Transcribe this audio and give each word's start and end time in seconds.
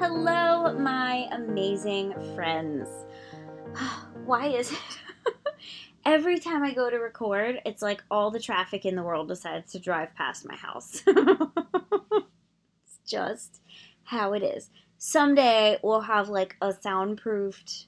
Hello, 0.00 0.72
my 0.78 1.28
amazing 1.30 2.14
friends. 2.34 2.88
Why 4.24 4.46
is 4.46 4.72
it? 4.72 4.78
Every 6.06 6.38
time 6.38 6.62
I 6.62 6.72
go 6.72 6.88
to 6.88 6.96
record, 6.96 7.60
it's 7.66 7.82
like 7.82 8.02
all 8.10 8.30
the 8.30 8.40
traffic 8.40 8.86
in 8.86 8.96
the 8.96 9.02
world 9.02 9.28
decides 9.28 9.72
to 9.72 9.78
drive 9.78 10.14
past 10.14 10.48
my 10.48 10.56
house. 10.56 11.02
it's 11.06 12.98
just 13.06 13.60
how 14.04 14.32
it 14.32 14.42
is. 14.42 14.70
Someday 14.96 15.76
we'll 15.82 16.00
have 16.00 16.30
like 16.30 16.56
a 16.62 16.72
soundproofed, 16.72 17.84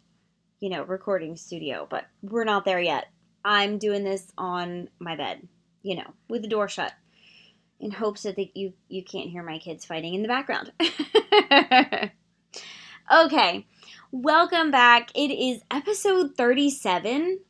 you 0.61 0.69
know, 0.69 0.83
recording 0.83 1.35
studio, 1.35 1.87
but 1.89 2.05
we're 2.21 2.45
not 2.45 2.67
there 2.67 2.79
yet. 2.79 3.07
I'm 3.43 3.79
doing 3.79 4.05
this 4.05 4.31
on 4.37 4.91
my 4.99 5.17
bed, 5.17 5.49
you 5.83 5.97
know, 5.97 6.13
with 6.29 6.43
the 6.43 6.49
door 6.49 6.69
shut 6.69 6.93
in 7.81 7.91
hopes 7.91 8.25
that 8.25 8.37
the, 8.37 8.53
you 8.55 8.75
you 8.91 9.03
can't 9.03 9.31
hear 9.31 9.43
my 9.43 9.57
kids 9.57 9.87
fighting 9.87 10.13
in 10.13 10.21
the 10.21 10.29
background. 10.29 10.73
okay, 13.13 13.67
welcome 14.11 14.71
back. 14.71 15.11
It 15.15 15.31
is 15.31 15.63
episode 15.71 16.37
37. 16.37 17.41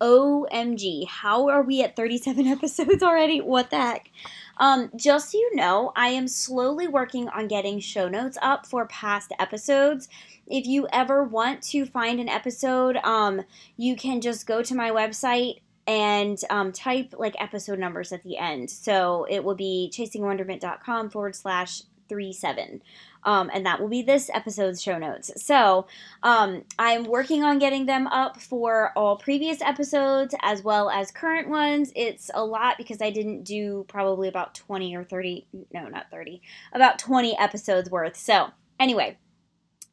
OMG, 0.00 1.06
how 1.06 1.48
are 1.48 1.62
we 1.62 1.82
at 1.82 1.96
37 1.96 2.46
episodes 2.48 3.02
already? 3.02 3.40
What 3.40 3.70
the 3.70 3.76
heck? 3.76 4.10
Um, 4.58 4.90
just 4.96 5.32
so 5.32 5.38
you 5.38 5.56
know, 5.56 5.92
I 5.96 6.08
am 6.08 6.28
slowly 6.28 6.86
working 6.86 7.28
on 7.28 7.48
getting 7.48 7.80
show 7.80 8.08
notes 8.08 8.36
up 8.42 8.66
for 8.66 8.86
past 8.86 9.32
episodes. 9.38 10.08
If 10.46 10.66
you 10.66 10.86
ever 10.92 11.24
want 11.24 11.62
to 11.64 11.86
find 11.86 12.20
an 12.20 12.28
episode, 12.28 12.96
um, 12.98 13.42
you 13.76 13.96
can 13.96 14.20
just 14.20 14.46
go 14.46 14.62
to 14.62 14.74
my 14.74 14.90
website 14.90 15.60
and 15.86 16.38
um, 16.50 16.72
type 16.72 17.14
like 17.16 17.40
episode 17.40 17.78
numbers 17.78 18.12
at 18.12 18.22
the 18.22 18.36
end. 18.36 18.70
So 18.70 19.26
it 19.30 19.44
will 19.44 19.54
be 19.54 19.90
chasingwonderment.com 19.94 21.10
forward 21.10 21.36
slash 21.36 21.82
three 22.10 22.32
seven. 22.32 22.82
Um, 23.24 23.50
and 23.52 23.66
that 23.66 23.80
will 23.80 23.88
be 23.88 24.02
this 24.02 24.30
episode's 24.32 24.82
show 24.82 24.98
notes. 24.98 25.30
So 25.36 25.86
um, 26.22 26.64
I'm 26.78 27.04
working 27.04 27.44
on 27.44 27.58
getting 27.58 27.86
them 27.86 28.06
up 28.06 28.40
for 28.40 28.92
all 28.96 29.16
previous 29.16 29.60
episodes 29.60 30.34
as 30.40 30.62
well 30.62 30.88
as 30.90 31.10
current 31.10 31.48
ones. 31.48 31.92
It's 31.94 32.30
a 32.32 32.44
lot 32.44 32.78
because 32.78 33.02
I 33.02 33.10
didn't 33.10 33.44
do 33.44 33.84
probably 33.88 34.28
about 34.28 34.54
20 34.54 34.96
or 34.96 35.04
30, 35.04 35.46
no, 35.72 35.88
not 35.88 36.10
30, 36.10 36.40
about 36.72 36.98
20 36.98 37.38
episodes 37.38 37.90
worth. 37.90 38.16
So 38.16 38.48
anyway, 38.78 39.18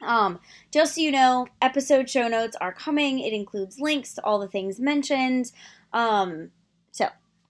um, 0.01 0.39
just 0.71 0.95
so 0.95 1.01
you 1.01 1.11
know, 1.11 1.47
episode 1.61 2.09
show 2.09 2.27
notes 2.27 2.55
are 2.61 2.73
coming. 2.73 3.19
It 3.19 3.33
includes 3.33 3.79
links 3.79 4.13
to 4.13 4.23
all 4.23 4.39
the 4.39 4.47
things 4.47 4.79
mentioned. 4.79 5.51
Um, 5.93 6.51
so, 6.91 7.07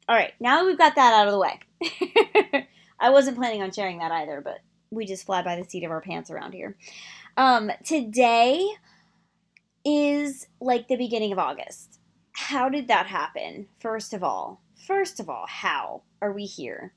all 0.07 0.15
right, 0.15 0.33
now 0.39 0.59
that 0.59 0.65
we've 0.65 0.77
got 0.77 0.95
that 0.95 1.13
out 1.13 1.27
of 1.27 1.33
the 1.33 1.39
way, 1.39 2.67
I 2.99 3.09
wasn't 3.09 3.37
planning 3.37 3.61
on 3.61 3.71
sharing 3.71 3.99
that 3.99 4.11
either, 4.11 4.41
but 4.41 4.59
we 4.91 5.05
just 5.05 5.25
fly 5.25 5.41
by 5.41 5.55
the 5.55 5.69
seat 5.69 5.83
of 5.83 5.91
our 5.91 6.01
pants 6.01 6.29
around 6.29 6.53
here. 6.53 6.77
Um, 7.35 7.71
today 7.83 8.67
is 9.85 10.47
like 10.59 10.87
the 10.87 10.97
beginning 10.97 11.31
of 11.31 11.39
August. 11.39 11.99
How 12.33 12.69
did 12.69 12.87
that 12.87 13.07
happen? 13.07 13.67
First 13.79 14.13
of 14.13 14.23
all, 14.23 14.61
first 14.85 15.19
of 15.19 15.29
all, 15.29 15.45
how 15.47 16.03
are 16.21 16.31
we 16.31 16.45
here? 16.45 16.93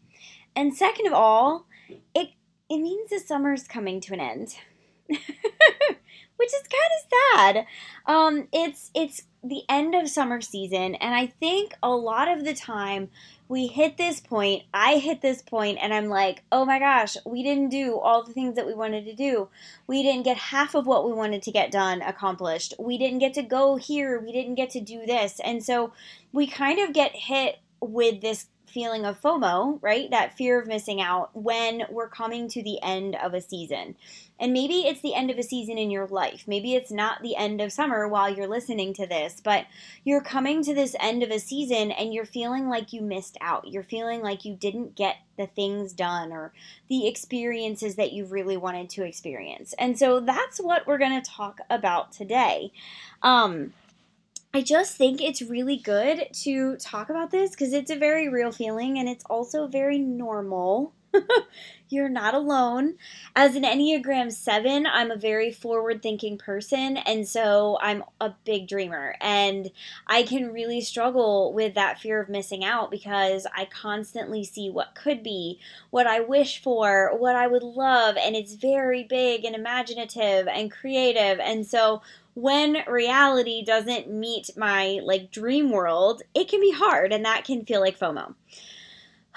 And 0.55 0.77
second 0.77 1.07
of 1.07 1.13
all, 1.13 1.67
it 2.15 2.31
it 2.69 2.79
means 2.79 3.11
the 3.11 3.19
summer's 3.19 3.65
coming 3.65 4.01
to 4.03 4.15
an 4.15 4.21
end. 4.21 4.57
Which 5.09 6.55
is 6.55 6.63
kind 6.63 6.93
of 6.97 7.37
sad. 7.37 7.67
Um, 8.07 8.49
it's 8.53 8.91
it's 8.95 9.23
the 9.43 9.63
end 9.69 9.95
of 9.95 10.09
summer 10.09 10.41
season, 10.41 10.95
and 10.95 11.15
I 11.15 11.27
think 11.27 11.75
a 11.83 11.91
lot 11.91 12.29
of 12.29 12.45
the 12.45 12.55
time 12.55 13.11
we 13.51 13.67
hit 13.67 13.97
this 13.97 14.21
point, 14.21 14.63
I 14.73 14.99
hit 14.99 15.23
this 15.23 15.43
point, 15.43 15.79
and 15.83 15.93
I'm 15.93 16.07
like, 16.07 16.45
oh 16.53 16.65
my 16.65 16.79
gosh, 16.79 17.17
we 17.27 17.43
didn't 17.43 17.71
do 17.71 17.99
all 17.99 18.23
the 18.23 18.33
things 18.33 18.55
that 18.55 18.65
we 18.65 18.75
wanted 18.75 19.05
to 19.07 19.13
do. 19.13 19.49
We 19.89 20.05
didn't 20.05 20.23
get 20.23 20.37
half 20.37 20.77
of 20.77 20.87
what 20.87 21.05
we 21.05 21.13
wanted 21.13 21.43
to 21.43 21.51
get 21.51 21.73
done 21.73 22.01
accomplished. 22.01 22.75
We 22.79 22.97
didn't 22.97 23.19
get 23.19 23.35
to 23.35 23.43
go 23.43 23.75
here. 23.75 24.21
We 24.21 24.31
didn't 24.31 24.55
get 24.55 24.71
to 24.71 24.81
do 24.81 25.05
this. 25.05 25.41
And 25.43 25.65
so 25.65 25.93
we 26.31 26.47
kind 26.47 26.79
of 26.79 26.93
get 26.93 27.11
hit 27.13 27.59
with 27.81 28.21
this 28.21 28.47
feeling 28.71 29.05
of 29.05 29.21
FOMO, 29.21 29.79
right? 29.83 30.11
That 30.11 30.37
fear 30.37 30.61
of 30.61 30.67
missing 30.67 31.01
out 31.01 31.31
when 31.35 31.85
we're 31.91 32.09
coming 32.09 32.49
to 32.49 32.63
the 32.63 32.83
end 32.83 33.17
of 33.17 33.35
a 33.35 33.41
season. 33.41 33.97
And 34.39 34.55
maybe 34.55 34.87
it's 34.87 35.03
the 35.03 35.15
end 35.15 35.31
of 35.31 35.37
a 35.37 35.43
season 35.43 35.77
in 35.77 35.91
your 35.91 36.07
life. 36.07 36.45
Maybe 36.47 36.75
it's 36.75 36.91
not 36.91 37.21
the 37.23 37.37
end 37.37 37.61
of 37.61 37.73
summer 37.73 38.09
while 38.09 38.35
you're 38.35 38.47
listening 38.47 38.95
to 38.95 39.07
this, 39.07 39.41
but 39.45 39.67
you're 40.03 40.23
coming 40.23 40.65
to 40.65 40.75
this 40.75 40.97
end 40.99 41.23
of 41.23 41.31
a 41.31 41.39
season 41.39 41.91
and 41.91 42.15
you're 42.15 42.25
feeling 42.25 42.69
like 42.69 42.93
you 42.95 43.03
missed 43.03 43.37
out. 43.43 43.69
You're 43.69 43.83
feeling 43.83 44.23
like 44.23 44.47
you 44.47 44.55
didn't 44.55 44.97
get 44.97 45.17
the 45.37 45.47
things 45.47 45.93
done 45.93 46.33
or 46.33 46.53
the 46.89 47.07
experiences 47.07 47.97
that 47.97 48.13
you 48.13 48.25
really 48.25 48.57
wanted 48.57 48.89
to 48.91 49.05
experience. 49.05 49.75
And 49.79 49.99
so 49.99 50.21
that's 50.21 50.59
what 50.59 50.87
we're 50.87 50.99
going 50.99 51.21
to 51.21 51.31
talk 51.31 51.61
about 51.69 52.13
today. 52.13 52.73
Um, 53.23 53.75
I 54.53 54.63
just 54.63 54.97
think 54.97 55.23
it's 55.23 55.43
really 55.43 55.77
good 55.77 56.27
to 56.43 56.77
talk 56.77 57.09
about 57.09 57.31
this 57.31 57.51
because 57.51 57.73
it's 57.73 57.91
a 57.91 57.97
very 57.97 58.29
real 58.29 58.51
feeling 58.51 58.99
and 58.99 59.09
it's 59.09 59.25
also 59.31 59.69
very 59.69 59.99
normal. 59.99 60.93
You're 61.89 62.09
not 62.09 62.35
alone. 62.35 62.95
As 63.35 63.55
an 63.55 63.63
Enneagram 63.63 64.33
7, 64.33 64.87
I'm 64.87 65.11
a 65.11 65.17
very 65.17 65.53
forward 65.53 66.03
thinking 66.03 66.39
person, 66.39 66.97
and 66.99 67.27
so 67.27 67.79
I'm 67.81 68.05
a 68.21 68.35
big 68.45 68.69
dreamer. 68.69 69.17
And 69.21 69.73
I 70.07 70.23
can 70.23 70.53
really 70.53 70.81
struggle 70.83 71.53
with 71.53 71.75
that 71.75 71.99
fear 71.99 72.21
of 72.21 72.29
missing 72.29 72.65
out 72.65 72.93
because 72.93 73.45
I 73.57 73.65
constantly 73.65 74.45
see 74.45 74.71
what 74.71 74.95
could 74.95 75.25
be, 75.25 75.59
what 75.91 76.07
I 76.07 76.21
wish 76.21 76.63
for, 76.63 77.11
what 77.17 77.35
I 77.35 77.49
would 77.49 77.65
love, 77.65 78.17
and 78.17 78.37
it's 78.37 78.55
very 78.55 79.03
big 79.03 79.45
and 79.45 79.57
imaginative 79.57 80.47
and 80.47 80.71
creative. 80.71 81.41
And 81.41 81.67
so 81.67 82.03
when 82.35 82.79
reality 82.87 83.65
doesn't 83.65 84.11
meet 84.11 84.51
my 84.57 85.01
like 85.03 85.31
dream 85.31 85.71
world, 85.71 86.23
it 86.35 86.49
can 86.49 86.61
be 86.61 86.73
hard 86.73 87.13
and 87.13 87.25
that 87.25 87.45
can 87.45 87.65
feel 87.65 87.81
like 87.81 87.99
FOMO. 87.99 88.35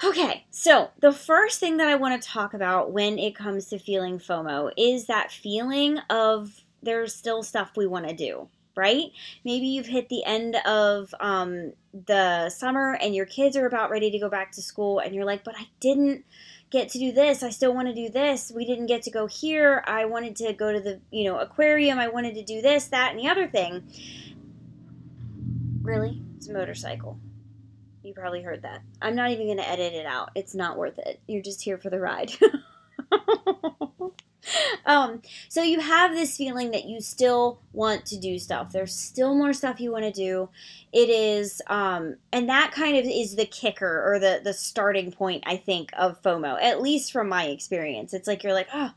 Okay, 0.02 0.44
so 0.50 0.90
the 1.00 1.12
first 1.12 1.60
thing 1.60 1.76
that 1.76 1.88
I 1.88 1.94
want 1.94 2.20
to 2.20 2.28
talk 2.28 2.52
about 2.52 2.92
when 2.92 3.18
it 3.18 3.36
comes 3.36 3.66
to 3.66 3.78
feeling 3.78 4.18
FOMO 4.18 4.72
is 4.76 5.06
that 5.06 5.30
feeling 5.30 5.98
of 6.10 6.64
there's 6.82 7.14
still 7.14 7.42
stuff 7.42 7.70
we 7.76 7.86
want 7.86 8.08
to 8.08 8.14
do, 8.14 8.48
right? 8.76 9.04
Maybe 9.44 9.66
you've 9.66 9.86
hit 9.86 10.08
the 10.08 10.24
end 10.24 10.56
of 10.66 11.14
um, 11.20 11.72
the 12.06 12.50
summer 12.50 12.98
and 13.00 13.14
your 13.14 13.24
kids 13.24 13.56
are 13.56 13.66
about 13.66 13.90
ready 13.90 14.10
to 14.10 14.18
go 14.18 14.28
back 14.28 14.50
to 14.52 14.62
school, 14.62 14.98
and 14.98 15.14
you're 15.14 15.24
like, 15.24 15.44
but 15.44 15.54
I 15.56 15.68
didn't 15.80 16.24
get 16.74 16.88
to 16.90 16.98
do 16.98 17.12
this. 17.12 17.44
I 17.44 17.50
still 17.50 17.72
want 17.72 17.86
to 17.86 17.94
do 17.94 18.10
this. 18.10 18.50
We 18.54 18.66
didn't 18.66 18.86
get 18.86 19.02
to 19.02 19.10
go 19.10 19.26
here. 19.26 19.84
I 19.86 20.06
wanted 20.06 20.34
to 20.36 20.52
go 20.52 20.72
to 20.72 20.80
the, 20.80 21.00
you 21.12 21.24
know, 21.24 21.38
aquarium. 21.38 22.00
I 22.00 22.08
wanted 22.08 22.34
to 22.34 22.42
do 22.42 22.60
this, 22.60 22.88
that, 22.88 23.12
and 23.12 23.18
the 23.18 23.28
other 23.28 23.46
thing. 23.46 23.84
Really? 25.82 26.20
It's 26.36 26.48
a 26.48 26.52
motorcycle. 26.52 27.16
You 28.02 28.12
probably 28.12 28.42
heard 28.42 28.62
that. 28.62 28.82
I'm 29.00 29.14
not 29.14 29.30
even 29.30 29.46
going 29.46 29.58
to 29.58 29.68
edit 29.68 29.94
it 29.94 30.04
out. 30.04 30.30
It's 30.34 30.54
not 30.54 30.76
worth 30.76 30.98
it. 30.98 31.20
You're 31.28 31.42
just 31.42 31.62
here 31.62 31.78
for 31.78 31.90
the 31.90 32.00
ride. 32.00 32.32
um, 34.86 35.22
so 35.48 35.62
you 35.62 35.80
have 35.80 36.12
this 36.12 36.36
feeling 36.36 36.70
that 36.72 36.84
you 36.84 37.00
still 37.00 37.60
want 37.72 38.06
to 38.06 38.18
do 38.18 38.38
stuff. 38.38 38.72
There's 38.72 38.94
still 38.94 39.34
more 39.34 39.52
stuff 39.52 39.80
you 39.80 39.92
want 39.92 40.04
to 40.04 40.12
do. 40.12 40.48
It 40.92 41.08
is, 41.10 41.60
um, 41.66 42.16
and 42.32 42.48
that 42.48 42.72
kind 42.72 42.96
of 42.96 43.04
is 43.04 43.36
the 43.36 43.46
kicker 43.46 44.02
or 44.06 44.18
the 44.18 44.40
the 44.42 44.54
starting 44.54 45.12
point, 45.12 45.44
I 45.46 45.56
think, 45.56 45.90
of 45.96 46.20
FOMO. 46.22 46.60
At 46.62 46.82
least 46.82 47.12
from 47.12 47.28
my 47.28 47.46
experience, 47.46 48.14
it's 48.14 48.28
like 48.28 48.42
you're 48.42 48.52
like, 48.52 48.68
oh, 48.72 48.92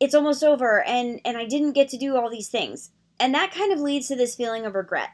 it's 0.00 0.14
almost 0.14 0.42
over, 0.42 0.82
and 0.84 1.20
and 1.24 1.36
I 1.36 1.44
didn't 1.46 1.72
get 1.72 1.88
to 1.90 1.98
do 1.98 2.16
all 2.16 2.30
these 2.30 2.48
things, 2.48 2.90
and 3.18 3.34
that 3.34 3.52
kind 3.52 3.72
of 3.72 3.80
leads 3.80 4.08
to 4.08 4.16
this 4.16 4.34
feeling 4.34 4.66
of 4.66 4.74
regret. 4.74 5.10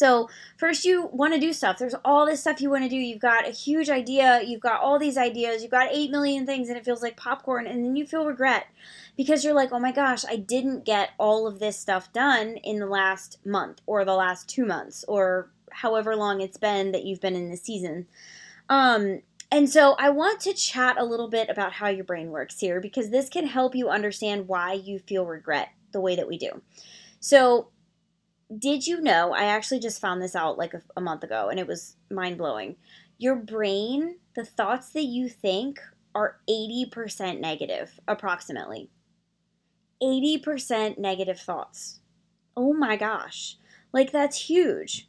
So, 0.00 0.30
first, 0.56 0.86
you 0.86 1.10
want 1.12 1.34
to 1.34 1.38
do 1.38 1.52
stuff. 1.52 1.78
There's 1.78 1.94
all 2.06 2.24
this 2.24 2.40
stuff 2.40 2.62
you 2.62 2.70
want 2.70 2.84
to 2.84 2.88
do. 2.88 2.96
You've 2.96 3.20
got 3.20 3.46
a 3.46 3.50
huge 3.50 3.90
idea. 3.90 4.40
You've 4.42 4.62
got 4.62 4.80
all 4.80 4.98
these 4.98 5.18
ideas. 5.18 5.60
You've 5.60 5.70
got 5.70 5.92
8 5.92 6.10
million 6.10 6.46
things, 6.46 6.70
and 6.70 6.78
it 6.78 6.86
feels 6.86 7.02
like 7.02 7.18
popcorn. 7.18 7.66
And 7.66 7.84
then 7.84 7.96
you 7.96 8.06
feel 8.06 8.24
regret 8.24 8.64
because 9.18 9.44
you're 9.44 9.52
like, 9.52 9.72
oh 9.72 9.78
my 9.78 9.92
gosh, 9.92 10.24
I 10.24 10.36
didn't 10.36 10.86
get 10.86 11.10
all 11.18 11.46
of 11.46 11.58
this 11.58 11.78
stuff 11.78 12.10
done 12.14 12.56
in 12.64 12.78
the 12.78 12.86
last 12.86 13.38
month 13.44 13.82
or 13.84 14.06
the 14.06 14.14
last 14.14 14.48
two 14.48 14.64
months 14.64 15.04
or 15.06 15.50
however 15.70 16.16
long 16.16 16.40
it's 16.40 16.56
been 16.56 16.92
that 16.92 17.04
you've 17.04 17.20
been 17.20 17.36
in 17.36 17.50
the 17.50 17.56
season. 17.58 18.06
Um, 18.70 19.20
And 19.52 19.68
so 19.68 19.96
I 19.98 20.10
want 20.10 20.40
to 20.42 20.54
chat 20.54 20.96
a 20.98 21.04
little 21.04 21.28
bit 21.28 21.50
about 21.50 21.72
how 21.74 21.88
your 21.88 22.04
brain 22.04 22.30
works 22.30 22.60
here 22.60 22.80
because 22.80 23.10
this 23.10 23.28
can 23.28 23.46
help 23.46 23.74
you 23.74 23.88
understand 23.90 24.48
why 24.48 24.72
you 24.72 24.98
feel 24.98 25.26
regret 25.26 25.70
the 25.92 26.00
way 26.00 26.16
that 26.16 26.28
we 26.28 26.38
do. 26.38 26.62
So, 27.18 27.68
did 28.58 28.86
you 28.86 29.00
know? 29.00 29.32
I 29.32 29.44
actually 29.44 29.80
just 29.80 30.00
found 30.00 30.20
this 30.20 30.34
out 30.34 30.58
like 30.58 30.74
a, 30.74 30.82
a 30.96 31.00
month 31.00 31.22
ago 31.22 31.48
and 31.48 31.58
it 31.58 31.66
was 31.66 31.96
mind 32.10 32.38
blowing. 32.38 32.76
Your 33.18 33.36
brain, 33.36 34.16
the 34.34 34.44
thoughts 34.44 34.90
that 34.90 35.04
you 35.04 35.28
think 35.28 35.80
are 36.14 36.40
80% 36.48 37.40
negative, 37.40 38.00
approximately. 38.08 38.90
80% 40.02 40.98
negative 40.98 41.38
thoughts. 41.38 42.00
Oh 42.56 42.72
my 42.72 42.96
gosh. 42.96 43.56
Like 43.92 44.12
that's 44.12 44.48
huge. 44.48 45.08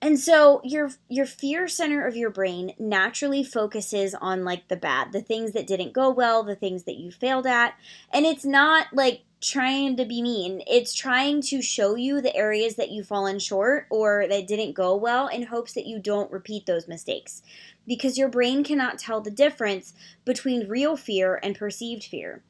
And 0.00 0.18
so 0.18 0.60
your 0.64 0.90
your 1.08 1.24
fear 1.24 1.66
center 1.66 2.06
of 2.06 2.16
your 2.16 2.28
brain 2.28 2.74
naturally 2.78 3.42
focuses 3.42 4.14
on 4.14 4.44
like 4.44 4.68
the 4.68 4.76
bad, 4.76 5.12
the 5.12 5.22
things 5.22 5.52
that 5.52 5.66
didn't 5.66 5.94
go 5.94 6.10
well, 6.10 6.42
the 6.42 6.56
things 6.56 6.84
that 6.84 6.96
you 6.96 7.10
failed 7.10 7.46
at. 7.46 7.74
And 8.12 8.26
it's 8.26 8.44
not 8.44 8.88
like 8.92 9.22
trying 9.44 9.96
to 9.96 10.04
be 10.06 10.22
mean. 10.22 10.62
It's 10.66 10.94
trying 10.94 11.42
to 11.42 11.60
show 11.60 11.96
you 11.96 12.20
the 12.20 12.34
areas 12.34 12.76
that 12.76 12.90
you've 12.90 13.06
fallen 13.06 13.38
short 13.38 13.86
or 13.90 14.26
that 14.28 14.46
didn't 14.46 14.72
go 14.72 14.96
well 14.96 15.28
in 15.28 15.44
hopes 15.44 15.74
that 15.74 15.86
you 15.86 15.98
don't 15.98 16.32
repeat 16.32 16.64
those 16.64 16.88
mistakes. 16.88 17.42
Because 17.86 18.16
your 18.16 18.30
brain 18.30 18.64
cannot 18.64 18.98
tell 18.98 19.20
the 19.20 19.30
difference 19.30 19.92
between 20.24 20.68
real 20.68 20.96
fear 20.96 21.38
and 21.42 21.54
perceived 21.54 22.04
fear. 22.04 22.42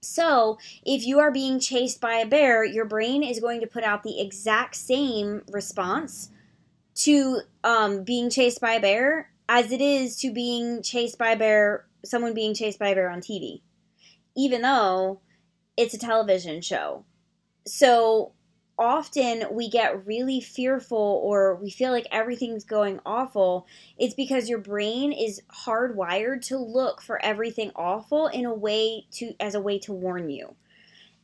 So, 0.00 0.58
if 0.84 1.04
you 1.04 1.18
are 1.18 1.32
being 1.32 1.60
chased 1.60 2.00
by 2.00 2.14
a 2.14 2.26
bear, 2.26 2.64
your 2.64 2.84
brain 2.84 3.22
is 3.22 3.40
going 3.40 3.60
to 3.60 3.66
put 3.66 3.84
out 3.84 4.02
the 4.02 4.20
exact 4.20 4.76
same 4.76 5.42
response 5.50 6.30
to 6.96 7.40
um, 7.64 8.04
being 8.04 8.30
chased 8.30 8.60
by 8.60 8.74
a 8.74 8.80
bear 8.80 9.30
as 9.48 9.70
it 9.72 9.80
is 9.80 10.16
to 10.20 10.32
being 10.32 10.82
chased 10.82 11.18
by 11.18 11.30
a 11.32 11.36
bear, 11.36 11.86
someone 12.04 12.34
being 12.34 12.54
chased 12.54 12.78
by 12.78 12.88
a 12.88 12.94
bear 12.94 13.10
on 13.10 13.20
TV, 13.20 13.60
even 14.34 14.62
though 14.62 15.20
it's 15.76 15.94
a 15.94 15.98
television 15.98 16.60
show. 16.60 17.04
So 17.66 18.32
often 18.78 19.44
we 19.50 19.68
get 19.68 20.06
really 20.06 20.40
fearful 20.40 21.20
or 21.24 21.56
we 21.56 21.70
feel 21.70 21.92
like 21.92 22.06
everything's 22.10 22.64
going 22.64 23.00
awful. 23.06 23.66
It's 23.98 24.14
because 24.14 24.48
your 24.48 24.58
brain 24.58 25.12
is 25.12 25.40
hardwired 25.64 26.42
to 26.46 26.58
look 26.58 27.00
for 27.00 27.22
everything 27.24 27.70
awful 27.74 28.26
in 28.26 28.44
a 28.44 28.54
way 28.54 29.06
to 29.12 29.34
as 29.40 29.54
a 29.54 29.60
way 29.60 29.78
to 29.80 29.92
warn 29.92 30.30
you 30.30 30.54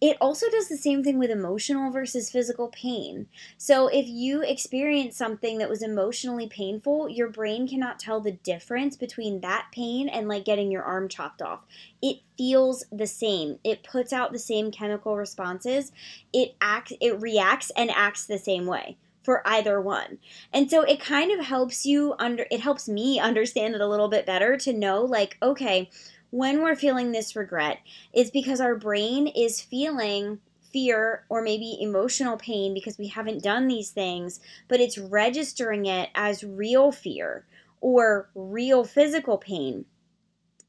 it 0.03 0.17
also 0.21 0.51
does 0.51 0.69
the 0.69 0.77
same 0.77 1.05
thing 1.05 1.17
with 1.17 1.31
emotional 1.31 1.93
versus 1.93 2.29
physical 2.29 2.67
pain. 2.67 3.29
So, 3.57 3.87
if 3.87 4.09
you 4.09 4.43
experience 4.43 5.17
something 5.17 5.59
that 5.59 5.69
was 5.69 5.81
emotionally 5.81 6.49
painful, 6.49 7.09
your 7.09 7.29
brain 7.29 7.69
cannot 7.69 8.01
tell 8.01 8.21
the 8.21 8.33
difference 8.33 8.97
between 8.97 9.43
that 9.43 9.69
pain 9.73 10.09
and 10.09 10.27
like 10.27 10.45
getting 10.45 10.73
your 10.73 10.83
arm 10.83 11.09
chopped 11.09 11.41
off. 11.41 11.65
It 12.03 12.17
feels 12.37 12.85
the 12.91 13.07
same. 13.07 13.61
It 13.63 13.85
puts 13.85 14.13
out 14.13 14.33
the 14.33 14.41
same 14.41 14.73
chemical 14.73 15.17
responses. 15.17 15.93
It 16.33 16.57
acts 16.61 16.93
it 17.01 17.21
reacts 17.21 17.71
and 17.77 17.89
acts 17.93 18.27
the 18.27 18.39
same 18.39 18.67
way 18.67 18.97
for 19.23 19.47
either 19.47 19.81
one. 19.81 20.19
And 20.53 20.69
so 20.69 20.83
it 20.83 20.99
kind 20.99 21.31
of 21.31 21.47
helps 21.47 21.87
you 21.87 22.17
under 22.19 22.45
it 22.51 22.59
helps 22.59 22.89
me 22.89 23.21
understand 23.21 23.77
it 23.77 23.81
a 23.81 23.87
little 23.87 24.09
bit 24.09 24.27
better 24.27 24.57
to 24.57 24.73
know 24.73 25.03
like 25.03 25.39
okay, 25.41 25.91
when 26.32 26.62
we're 26.62 26.75
feeling 26.75 27.12
this 27.12 27.37
regret 27.37 27.79
is 28.14 28.31
because 28.31 28.58
our 28.58 28.75
brain 28.75 29.26
is 29.26 29.61
feeling 29.61 30.40
fear 30.73 31.26
or 31.29 31.43
maybe 31.43 31.76
emotional 31.79 32.38
pain 32.38 32.73
because 32.73 32.96
we 32.96 33.08
haven't 33.08 33.43
done 33.43 33.69
these 33.69 33.90
things, 33.90 34.40
but 34.67 34.81
it's 34.81 34.96
registering 34.96 35.84
it 35.84 36.08
as 36.14 36.43
real 36.43 36.90
fear 36.90 37.44
or 37.82 38.31
real 38.34 38.82
physical 38.82 39.37
pain. 39.37 39.84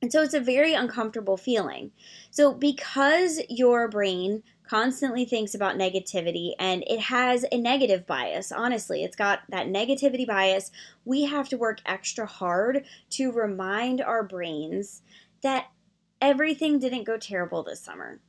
And 0.01 0.11
so 0.11 0.21
it's 0.21 0.33
a 0.33 0.41
very 0.41 0.73
uncomfortable 0.73 1.37
feeling. 1.37 1.91
So, 2.29 2.53
because 2.53 3.39
your 3.47 3.87
brain 3.87 4.43
constantly 4.67 5.23
thinks 5.23 5.55
about 5.55 5.77
negativity 5.77 6.55
and 6.59 6.83
it 6.87 6.99
has 6.99 7.45
a 7.53 7.57
negative 7.57 8.05
bias, 8.05 8.51
honestly, 8.51 9.05
it's 9.05 9.15
got 9.15 9.43
that 9.47 9.67
negativity 9.67 10.27
bias, 10.27 10.71
we 11.05 11.23
have 11.23 11.47
to 11.49 11.57
work 11.57 11.79
extra 11.85 12.25
hard 12.25 12.83
to 13.11 13.31
remind 13.31 14.01
our 14.01 14.23
brains 14.23 15.03
that 15.43 15.67
everything 16.21 16.79
didn't 16.79 17.03
go 17.03 17.17
terrible 17.17 17.63
this 17.63 17.81
summer. 17.81 18.19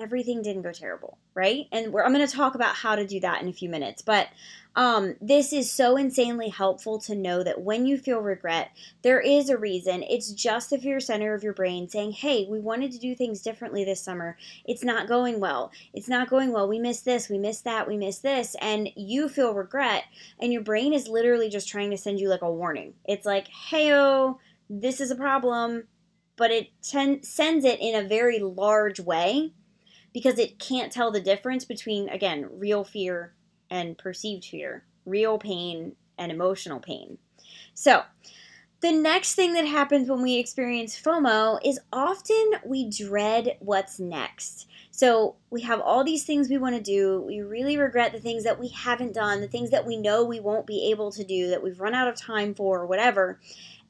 Everything 0.00 0.42
didn't 0.42 0.62
go 0.62 0.70
terrible, 0.70 1.18
right? 1.34 1.66
And 1.72 1.86
I'm 1.86 2.12
going 2.12 2.24
to 2.24 2.28
talk 2.28 2.54
about 2.54 2.76
how 2.76 2.94
to 2.94 3.04
do 3.04 3.18
that 3.18 3.42
in 3.42 3.48
a 3.48 3.52
few 3.52 3.68
minutes. 3.68 4.00
But 4.00 4.28
um, 4.76 5.16
this 5.20 5.52
is 5.52 5.72
so 5.72 5.96
insanely 5.96 6.50
helpful 6.50 7.00
to 7.00 7.16
know 7.16 7.42
that 7.42 7.62
when 7.62 7.84
you 7.84 7.98
feel 7.98 8.20
regret, 8.20 8.70
there 9.02 9.18
is 9.18 9.50
a 9.50 9.58
reason. 9.58 10.04
It's 10.04 10.30
just 10.30 10.70
the 10.70 10.78
fear 10.78 11.00
center 11.00 11.34
of 11.34 11.42
your 11.42 11.52
brain 11.52 11.88
saying, 11.88 12.12
hey, 12.12 12.46
we 12.48 12.60
wanted 12.60 12.92
to 12.92 12.98
do 12.98 13.16
things 13.16 13.42
differently 13.42 13.84
this 13.84 14.00
summer. 14.00 14.36
It's 14.64 14.84
not 14.84 15.08
going 15.08 15.40
well. 15.40 15.72
It's 15.92 16.08
not 16.08 16.30
going 16.30 16.52
well. 16.52 16.68
We 16.68 16.78
missed 16.78 17.04
this. 17.04 17.28
We 17.28 17.38
missed 17.38 17.64
that. 17.64 17.88
We 17.88 17.96
missed 17.96 18.22
this. 18.22 18.54
And 18.60 18.90
you 18.94 19.28
feel 19.28 19.52
regret. 19.52 20.04
And 20.38 20.52
your 20.52 20.62
brain 20.62 20.92
is 20.92 21.08
literally 21.08 21.48
just 21.48 21.68
trying 21.68 21.90
to 21.90 21.98
send 21.98 22.20
you 22.20 22.28
like 22.28 22.42
a 22.42 22.52
warning. 22.52 22.94
It's 23.04 23.26
like, 23.26 23.48
hey, 23.48 23.92
oh, 23.92 24.38
this 24.70 25.00
is 25.00 25.10
a 25.10 25.16
problem 25.16 25.88
but 26.38 26.50
it 26.50 26.68
ten- 26.82 27.22
sends 27.22 27.64
it 27.64 27.80
in 27.80 27.94
a 27.94 28.08
very 28.08 28.38
large 28.38 29.00
way 29.00 29.52
because 30.14 30.38
it 30.38 30.58
can't 30.58 30.92
tell 30.92 31.10
the 31.10 31.20
difference 31.20 31.66
between, 31.66 32.08
again, 32.08 32.48
real 32.52 32.84
fear 32.84 33.34
and 33.70 33.98
perceived 33.98 34.46
fear, 34.46 34.84
real 35.04 35.36
pain 35.38 35.96
and 36.16 36.32
emotional 36.32 36.80
pain. 36.80 37.18
So, 37.74 38.02
the 38.80 38.92
next 38.92 39.34
thing 39.34 39.54
that 39.54 39.66
happens 39.66 40.08
when 40.08 40.22
we 40.22 40.36
experience 40.36 41.00
FOMO 41.00 41.58
is 41.64 41.80
often 41.92 42.52
we 42.64 42.88
dread 42.88 43.56
what's 43.58 43.98
next. 43.98 44.68
So 44.92 45.34
we 45.50 45.62
have 45.62 45.80
all 45.80 46.04
these 46.04 46.24
things 46.24 46.48
we 46.48 46.58
want 46.58 46.76
to 46.76 46.82
do. 46.82 47.20
We 47.20 47.40
really 47.40 47.76
regret 47.76 48.12
the 48.12 48.20
things 48.20 48.44
that 48.44 48.60
we 48.60 48.68
haven't 48.68 49.14
done, 49.14 49.40
the 49.40 49.48
things 49.48 49.70
that 49.70 49.86
we 49.86 49.96
know 49.96 50.24
we 50.24 50.38
won't 50.38 50.66
be 50.66 50.90
able 50.90 51.10
to 51.12 51.24
do, 51.24 51.50
that 51.50 51.62
we've 51.62 51.80
run 51.80 51.94
out 51.94 52.06
of 52.06 52.14
time 52.14 52.54
for, 52.54 52.80
or 52.80 52.86
whatever. 52.86 53.40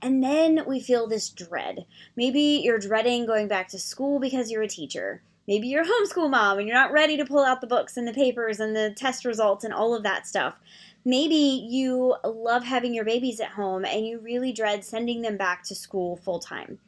And 0.01 0.23
then 0.23 0.65
we 0.67 0.81
feel 0.81 1.07
this 1.07 1.29
dread. 1.29 1.85
Maybe 2.17 2.61
you're 2.63 2.79
dreading 2.79 3.27
going 3.27 3.49
back 3.49 3.69
to 3.69 3.79
school 3.79 4.21
because 4.21 4.51
you're 4.51 4.63
a 4.63 4.69
teacher. 4.69 5.23
Maybe 5.49 5.69
you're 5.69 5.83
a 5.83 5.87
homeschool 5.87 6.31
mom 6.31 6.59
and 6.59 6.69
you're 6.69 6.77
not 6.77 6.93
ready 6.93 7.17
to 7.17 7.25
pull 7.25 7.45
out 7.45 7.61
the 7.61 7.67
books 7.67 7.97
and 7.97 8.07
the 8.07 8.13
papers 8.13 8.61
and 8.61 8.77
the 8.77 8.91
test 8.91 9.25
results 9.25 9.65
and 9.65 9.73
all 9.73 9.95
of 9.95 10.03
that 10.03 10.27
stuff. 10.27 10.61
Maybe 11.05 11.35
you 11.35 12.17
love 12.23 12.65
having 12.65 12.93
your 12.93 13.05
babies 13.05 13.41
at 13.41 13.53
home 13.53 13.85
and 13.85 14.07
you 14.07 14.19
really 14.19 14.53
dread 14.53 14.85
sending 14.85 15.23
them 15.23 15.37
back 15.37 15.65
to 15.65 15.75
school 15.75 16.17
full 16.17 16.39
time. 16.39 16.79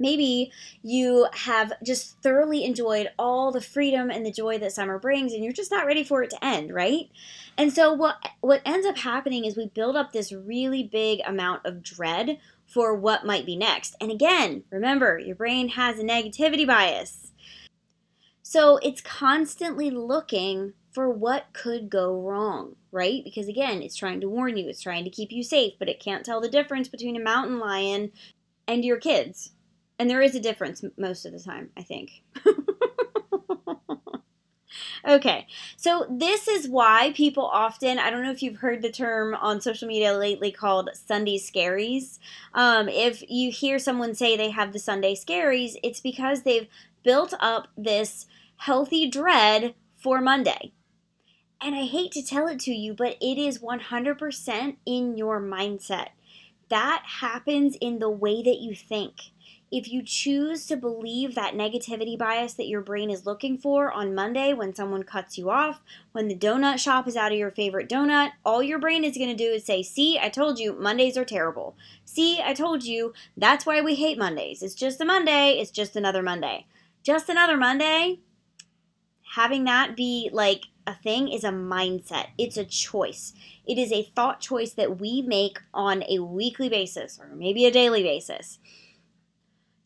Maybe 0.00 0.50
you 0.82 1.28
have 1.32 1.74
just 1.84 2.20
thoroughly 2.22 2.64
enjoyed 2.64 3.10
all 3.18 3.52
the 3.52 3.60
freedom 3.60 4.10
and 4.10 4.24
the 4.24 4.32
joy 4.32 4.58
that 4.58 4.72
summer 4.72 4.98
brings 4.98 5.32
and 5.32 5.44
you're 5.44 5.52
just 5.52 5.70
not 5.70 5.86
ready 5.86 6.02
for 6.02 6.22
it 6.22 6.30
to 6.30 6.44
end, 6.44 6.72
right? 6.74 7.10
And 7.56 7.72
so 7.72 7.92
what 7.92 8.16
what 8.40 8.62
ends 8.64 8.86
up 8.86 8.96
happening 8.98 9.44
is 9.44 9.56
we 9.56 9.66
build 9.66 9.94
up 9.94 10.12
this 10.12 10.32
really 10.32 10.82
big 10.82 11.20
amount 11.26 11.66
of 11.66 11.82
dread 11.82 12.38
for 12.66 12.94
what 12.94 13.26
might 13.26 13.44
be 13.44 13.56
next. 13.56 13.94
And 14.00 14.10
again, 14.10 14.64
remember, 14.70 15.18
your 15.18 15.36
brain 15.36 15.70
has 15.70 15.98
a 15.98 16.02
negativity 16.02 16.66
bias. 16.66 17.32
So 18.42 18.78
it's 18.78 19.00
constantly 19.00 19.90
looking 19.90 20.72
for 20.92 21.10
what 21.10 21.46
could 21.52 21.90
go 21.90 22.20
wrong, 22.20 22.76
right? 22.90 23.22
Because 23.22 23.48
again, 23.48 23.82
it's 23.82 23.94
trying 23.94 24.20
to 24.22 24.28
warn 24.28 24.56
you, 24.56 24.68
it's 24.68 24.82
trying 24.82 25.04
to 25.04 25.10
keep 25.10 25.30
you 25.30 25.42
safe, 25.42 25.74
but 25.78 25.88
it 25.88 26.00
can't 26.00 26.24
tell 26.24 26.40
the 26.40 26.48
difference 26.48 26.88
between 26.88 27.16
a 27.16 27.20
mountain 27.20 27.58
lion 27.58 28.12
and 28.66 28.84
your 28.84 28.96
kids. 28.96 29.52
And 30.00 30.08
there 30.08 30.22
is 30.22 30.34
a 30.34 30.40
difference 30.40 30.82
most 30.96 31.26
of 31.26 31.32
the 31.32 31.38
time, 31.38 31.68
I 31.76 31.82
think. 31.82 32.22
okay, 35.06 35.46
so 35.76 36.06
this 36.08 36.48
is 36.48 36.70
why 36.70 37.12
people 37.14 37.44
often, 37.44 37.98
I 37.98 38.08
don't 38.08 38.22
know 38.22 38.30
if 38.30 38.42
you've 38.42 38.60
heard 38.60 38.80
the 38.80 38.90
term 38.90 39.34
on 39.34 39.60
social 39.60 39.86
media 39.86 40.16
lately 40.16 40.52
called 40.52 40.88
Sunday 40.94 41.36
scaries. 41.36 42.18
Um, 42.54 42.88
if 42.88 43.22
you 43.28 43.50
hear 43.50 43.78
someone 43.78 44.14
say 44.14 44.38
they 44.38 44.48
have 44.48 44.72
the 44.72 44.78
Sunday 44.78 45.14
scaries, 45.14 45.76
it's 45.82 46.00
because 46.00 46.44
they've 46.44 46.68
built 47.02 47.34
up 47.38 47.68
this 47.76 48.24
healthy 48.56 49.06
dread 49.06 49.74
for 49.96 50.22
Monday. 50.22 50.72
And 51.60 51.74
I 51.74 51.84
hate 51.84 52.12
to 52.12 52.22
tell 52.22 52.46
it 52.46 52.60
to 52.60 52.72
you, 52.72 52.94
but 52.94 53.18
it 53.20 53.36
is 53.36 53.58
100% 53.58 54.76
in 54.86 55.18
your 55.18 55.42
mindset. 55.42 56.08
That 56.70 57.02
happens 57.20 57.76
in 57.82 57.98
the 57.98 58.08
way 58.08 58.42
that 58.42 58.60
you 58.60 58.74
think 58.74 59.32
if 59.70 59.90
you 59.90 60.02
choose 60.02 60.66
to 60.66 60.76
believe 60.76 61.34
that 61.34 61.54
negativity 61.54 62.18
bias 62.18 62.54
that 62.54 62.66
your 62.66 62.80
brain 62.80 63.10
is 63.10 63.26
looking 63.26 63.56
for 63.56 63.92
on 63.92 64.14
Monday 64.14 64.52
when 64.52 64.74
someone 64.74 65.02
cuts 65.02 65.38
you 65.38 65.50
off, 65.50 65.82
when 66.12 66.28
the 66.28 66.34
donut 66.34 66.78
shop 66.78 67.06
is 67.06 67.16
out 67.16 67.32
of 67.32 67.38
your 67.38 67.50
favorite 67.50 67.88
donut, 67.88 68.30
all 68.44 68.62
your 68.62 68.78
brain 68.78 69.04
is 69.04 69.16
going 69.16 69.30
to 69.30 69.36
do 69.36 69.52
is 69.52 69.64
say, 69.64 69.82
See, 69.82 70.18
I 70.18 70.28
told 70.28 70.58
you 70.58 70.72
Mondays 70.72 71.16
are 71.16 71.24
terrible. 71.24 71.76
See, 72.04 72.40
I 72.42 72.54
told 72.54 72.84
you 72.84 73.12
that's 73.36 73.64
why 73.64 73.80
we 73.80 73.94
hate 73.94 74.18
Mondays. 74.18 74.62
It's 74.62 74.74
just 74.74 75.00
a 75.00 75.04
Monday, 75.04 75.58
it's 75.60 75.70
just 75.70 75.96
another 75.96 76.22
Monday. 76.22 76.66
Just 77.02 77.28
another 77.28 77.56
Monday? 77.56 78.18
having 79.34 79.64
that 79.64 79.96
be 79.96 80.28
like 80.32 80.64
a 80.86 80.94
thing 80.94 81.28
is 81.28 81.44
a 81.44 81.50
mindset. 81.50 82.26
It's 82.36 82.56
a 82.56 82.64
choice. 82.64 83.32
It 83.66 83.78
is 83.78 83.92
a 83.92 84.02
thought 84.02 84.40
choice 84.40 84.72
that 84.72 84.98
we 84.98 85.22
make 85.22 85.58
on 85.72 86.02
a 86.08 86.18
weekly 86.18 86.68
basis 86.68 87.18
or 87.20 87.28
maybe 87.34 87.64
a 87.64 87.70
daily 87.70 88.02
basis 88.02 88.58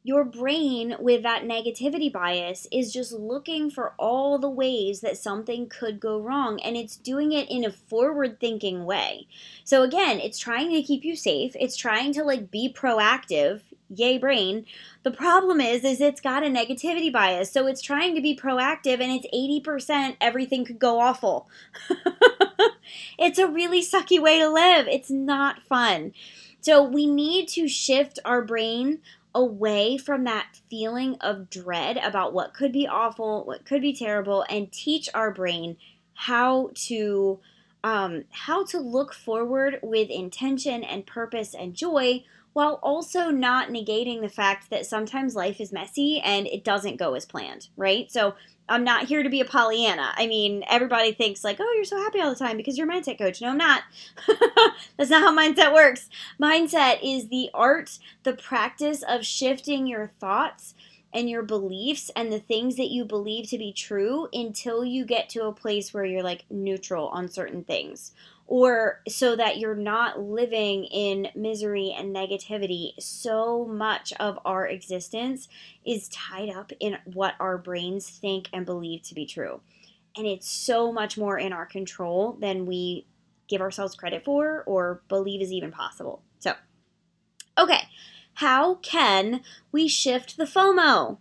your 0.07 0.23
brain 0.23 0.95
with 1.01 1.23
that 1.23 1.45
negativity 1.45 2.13
bias 2.13 2.69
is 2.71 2.93
just 2.93 3.11
looking 3.11 3.71
for 3.71 3.95
all 3.99 4.39
the 4.39 4.51
ways 4.51 5.01
that 5.01 5.17
something 5.17 5.67
could 5.67 5.99
go 5.99 6.21
wrong 6.21 6.61
and 6.61 6.77
it's 6.77 6.95
doing 6.95 7.33
it 7.33 7.51
in 7.51 7.65
a 7.65 7.73
forward 7.73 8.39
thinking 8.39 8.85
way. 8.85 9.27
So 9.65 9.83
again, 9.83 10.21
it's 10.21 10.39
trying 10.39 10.71
to 10.73 10.83
keep 10.83 11.05
you 11.05 11.17
safe. 11.17 11.57
It's 11.59 11.75
trying 11.75 12.13
to 12.13 12.23
like 12.23 12.51
be 12.51 12.71
proactive. 12.71 13.63
Yay 13.89 14.19
brain. 14.19 14.67
The 15.05 15.11
problem 15.11 15.59
is 15.59 15.85
is 15.85 16.03
it's 16.03 16.21
got 16.21 16.45
a 16.45 16.49
negativity 16.49 17.11
bias. 17.11 17.51
So 17.51 17.67
it's 17.67 17.81
trying 17.81 18.15
to 18.15 18.21
be 18.21 18.37
proactive 18.37 19.01
and 19.01 19.11
it's 19.11 19.27
80% 19.67 20.19
everything 20.21 20.67
could 20.67 20.79
go 20.79 21.01
awful. 21.01 21.49
it's 23.19 23.39
a 23.39 23.49
really 23.49 23.81
sucky 23.81 24.21
way 24.21 24.39
to 24.39 24.51
live. 24.51 24.87
It's 24.87 25.11
not 25.11 25.63
fun. 25.63 26.13
So 26.61 26.83
we 26.83 27.07
need 27.07 27.49
to 27.49 27.69
shift 27.69 28.19
our 28.25 28.43
brain 28.43 29.01
away 29.35 29.99
from 29.99 30.25
that 30.25 30.61
feeling 30.71 31.17
of 31.21 31.51
dread 31.51 31.97
about 31.99 32.33
what 32.33 32.55
could 32.55 32.73
be 32.73 32.87
awful, 32.87 33.45
what 33.45 33.65
could 33.65 33.83
be 33.83 33.95
terrible, 33.95 34.45
and 34.49 34.71
teach 34.71 35.09
our 35.15 35.33
brain 35.33 35.77
how 36.15 36.71
to 36.75 37.41
um, 37.83 38.25
how 38.31 38.65
to 38.65 38.79
look 38.79 39.13
forward 39.13 39.79
with 39.83 40.09
intention 40.09 40.83
and 40.83 41.07
purpose 41.07 41.55
and 41.55 41.75
joy 41.75 42.25
while 42.55 42.79
also 42.83 43.31
not 43.31 43.69
negating 43.69 44.23
the 44.23 44.29
fact 44.29 44.71
that 44.71 44.87
sometimes 44.87 45.35
life 45.35 45.61
is 45.61 45.73
messy 45.73 46.21
and 46.25 46.47
it 46.47 46.65
doesn't 46.65 46.97
go 46.97 47.15
as 47.15 47.27
planned, 47.27 47.69
right? 47.77 48.11
So 48.11 48.37
I'm 48.69 48.85
not 48.85 49.07
here 49.07 49.23
to 49.23 49.29
be 49.29 49.41
a 49.41 49.45
Pollyanna. 49.45 50.13
I 50.17 50.27
mean, 50.27 50.65
everybody 50.71 51.13
thinks 51.13 51.45
like, 51.45 51.59
oh, 51.61 51.73
you're 51.75 51.85
so 51.85 51.99
happy 51.99 52.21
all 52.21 52.31
the 52.31 52.37
time 52.37 52.57
because 52.57 52.79
you're 52.79 52.91
a 52.91 52.93
mindset 52.93 53.19
coach. 53.19 53.41
No, 53.41 53.51
I'm 53.51 53.59
not. 53.59 53.83
That's 54.97 55.11
not 55.11 55.23
how 55.23 55.37
mindset 55.37 55.75
works. 55.75 56.09
Mindset 56.41 56.99
is 57.03 57.29
the 57.29 57.51
art, 57.53 57.99
the 58.23 58.33
practice 58.33 59.03
of 59.07 59.27
shifting 59.27 59.87
your 59.87 60.09
thoughts 60.19 60.75
and 61.13 61.31
your 61.31 61.43
beliefs 61.43 62.11
and 62.17 62.33
the 62.33 62.41
things 62.41 62.77
that 62.77 62.91
you 62.91 63.05
believe 63.05 63.49
to 63.49 63.59
be 63.59 63.73
true 63.73 64.29
until 64.33 64.85
you 64.85 65.05
get 65.05 65.29
to 65.31 65.45
a 65.45 65.53
place 65.53 65.95
where 65.95 66.05
you're 66.05 66.23
like 66.23 66.45
neutral 66.51 67.09
on 67.09 67.29
certain 67.29 67.63
things 67.63 68.13
or 68.47 69.01
so 69.09 69.35
that 69.37 69.59
you're 69.59 69.75
not 69.75 70.21
living 70.21 70.85
in 70.85 71.29
misery 71.35 71.95
and 71.97 72.15
negativity. 72.15 72.93
So 73.01 73.65
much 73.65 74.13
of 74.21 74.39
our 74.45 74.67
existence 74.67 75.49
is 75.85 76.09
tied 76.09 76.51
up 76.51 76.73
in 76.79 76.99
what 77.05 77.35
our 77.41 77.57
brains 77.57 78.09
think 78.09 78.49
and 78.53 78.67
believe 78.67 79.03
to 79.03 79.15
be 79.15 79.27
true. 79.27 79.61
And 80.17 80.27
it's 80.27 80.49
so 80.49 80.93
much 80.93 81.17
more 81.17 81.39
in 81.39 81.53
our 81.53 81.67
control 81.67 82.37
than 82.41 82.67
we 82.67 83.07
give 83.49 83.61
ourselves 83.61 83.95
credit 83.95 84.25
for 84.25 84.63
or 84.67 85.03
believe 85.09 85.41
is 85.41 85.53
even 85.53 85.73
possible. 85.73 86.23
So, 86.39 86.55
okay, 87.59 87.89
how 88.35 88.77
can 88.77 89.43
we 89.73 89.89
shift 89.89 90.37
the 90.37 90.45
FOMO? 90.45 91.19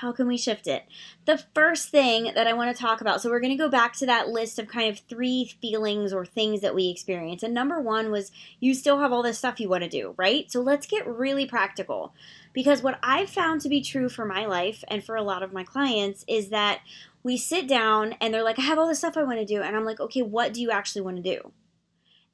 How 0.00 0.12
can 0.12 0.26
we 0.26 0.36
shift 0.36 0.66
it? 0.66 0.84
The 1.24 1.42
first 1.54 1.88
thing 1.88 2.32
that 2.34 2.46
I 2.46 2.52
want 2.52 2.74
to 2.74 2.80
talk 2.80 3.00
about, 3.00 3.22
so 3.22 3.30
we're 3.30 3.40
going 3.40 3.56
to 3.56 3.56
go 3.56 3.70
back 3.70 3.94
to 3.94 4.06
that 4.06 4.28
list 4.28 4.58
of 4.58 4.68
kind 4.68 4.90
of 4.90 4.98
three 5.08 5.56
feelings 5.62 6.12
or 6.12 6.26
things 6.26 6.60
that 6.60 6.74
we 6.74 6.88
experience. 6.88 7.42
And 7.42 7.54
number 7.54 7.80
one 7.80 8.10
was 8.10 8.30
you 8.60 8.74
still 8.74 9.00
have 9.00 9.10
all 9.10 9.22
this 9.22 9.38
stuff 9.38 9.58
you 9.58 9.70
want 9.70 9.84
to 9.84 9.88
do, 9.88 10.14
right? 10.18 10.52
So 10.52 10.60
let's 10.60 10.86
get 10.86 11.06
really 11.06 11.46
practical. 11.46 12.12
Because 12.52 12.82
what 12.82 12.98
I've 13.02 13.30
found 13.30 13.62
to 13.62 13.70
be 13.70 13.80
true 13.80 14.10
for 14.10 14.26
my 14.26 14.44
life 14.44 14.84
and 14.88 15.02
for 15.02 15.16
a 15.16 15.22
lot 15.22 15.42
of 15.42 15.54
my 15.54 15.64
clients 15.64 16.26
is 16.28 16.50
that 16.50 16.80
we 17.22 17.38
sit 17.38 17.66
down 17.66 18.16
and 18.20 18.34
they're 18.34 18.44
like, 18.44 18.58
I 18.58 18.62
have 18.62 18.78
all 18.78 18.88
this 18.88 18.98
stuff 18.98 19.16
I 19.16 19.22
want 19.22 19.38
to 19.38 19.46
do. 19.46 19.62
And 19.62 19.74
I'm 19.74 19.86
like, 19.86 20.00
okay, 20.00 20.20
what 20.20 20.52
do 20.52 20.60
you 20.60 20.70
actually 20.70 21.02
want 21.02 21.16
to 21.16 21.22
do? 21.22 21.52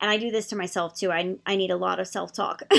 And 0.01 0.11
I 0.11 0.17
do 0.17 0.33
this 0.33 0.49
to 0.49 0.57
myself 0.57 0.95
too. 0.95 1.13
I, 1.13 1.37
I 1.47 1.55
need 1.55 1.71
a 1.71 1.77
lot 1.77 2.01
of 2.01 2.09
self 2.09 2.33
talk. 2.33 2.63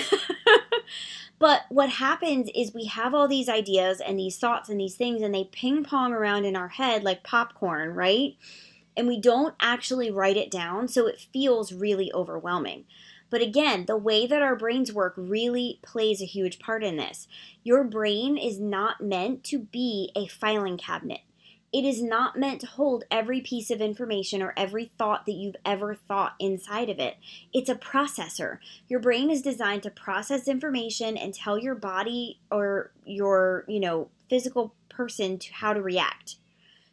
But 1.44 1.64
what 1.68 1.90
happens 1.90 2.50
is 2.56 2.74
we 2.74 2.86
have 2.86 3.14
all 3.14 3.28
these 3.28 3.50
ideas 3.50 4.00
and 4.00 4.18
these 4.18 4.38
thoughts 4.38 4.70
and 4.70 4.80
these 4.80 4.96
things, 4.96 5.22
and 5.22 5.36
they 5.36 5.44
ping 5.44 5.84
pong 5.84 6.14
around 6.14 6.46
in 6.46 6.56
our 6.56 6.70
head 6.70 7.04
like 7.04 7.22
popcorn, 7.22 7.90
right? 7.90 8.38
And 8.96 9.10
we 9.10 9.20
don't 9.20 9.54
actually 9.60 10.10
write 10.10 10.38
it 10.38 10.50
down, 10.50 10.88
so 10.88 11.06
it 11.06 11.20
feels 11.20 11.74
really 11.74 12.10
overwhelming. 12.14 12.86
But 13.30 13.42
again, 13.42 13.88
the 13.88 13.98
way 13.98 14.26
that 14.26 14.42
our 14.42 14.56
brains 14.56 14.94
work 14.94 15.16
really 15.18 15.80
plays 15.82 16.22
a 16.22 16.26
huge 16.26 16.60
part 16.60 16.82
in 16.82 16.96
this. 16.96 17.28
Your 17.62 17.84
brain 17.84 18.38
is 18.38 18.58
not 18.58 19.02
meant 19.02 19.44
to 19.44 19.60
be 19.60 20.14
a 20.16 20.28
filing 20.28 20.78
cabinet. 20.78 21.24
It 21.74 21.86
is 21.86 22.04
not 22.04 22.38
meant 22.38 22.62
to 22.62 22.68
hold 22.68 23.06
every 23.10 23.42
piece 23.42 23.72
of 23.72 23.82
information 23.82 24.44
or 24.44 24.54
every 24.56 24.86
thought 24.86 25.26
that 25.26 25.34
you've 25.34 25.56
ever 25.66 25.96
thought 25.96 26.36
inside 26.40 26.90
of 26.90 27.00
it. 27.00 27.18
It's 27.52 27.70
a 27.70 27.76
processor. 27.76 28.60
Your 28.88 29.00
brain 29.00 29.32
is 29.32 29.42
designed 29.42 29.82
to 29.84 29.90
process 29.90 30.48
information 30.48 31.18
and 31.18 31.34
tell 31.34 31.58
your 31.58 31.74
body 31.74 32.40
or 32.52 32.92
your, 33.06 33.66
you 33.68 33.80
know, 33.80 34.10
physical 34.30 34.76
person 34.88 35.40
to 35.40 35.54
how 35.54 35.74
to 35.74 35.82
react. 35.82 36.36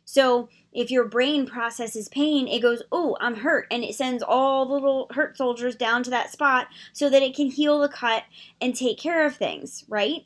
So, 0.07 0.49
if 0.73 0.91
your 0.91 1.05
brain 1.05 1.47
processes 1.47 2.09
pain, 2.09 2.49
it 2.49 2.61
goes, 2.61 2.83
"Oh, 2.91 3.17
I'm 3.21 3.37
hurt," 3.37 3.67
and 3.71 3.85
it 3.85 3.95
sends 3.95 4.23
all 4.23 4.67
the 4.67 4.75
little 4.75 5.09
hurt 5.13 5.37
soldiers 5.37 5.77
down 5.77 6.03
to 6.05 6.11
that 6.11 6.33
spot 6.33 6.69
so 6.93 7.09
that 7.11 7.23
it 7.23 7.37
can 7.37 7.51
heal 7.51 7.79
the 7.79 7.89
cut 7.89 8.25
and 8.61 8.75
take 8.75 8.99
care 8.99 9.25
of 9.27 9.37
things, 9.37 9.85
right? 9.89 10.25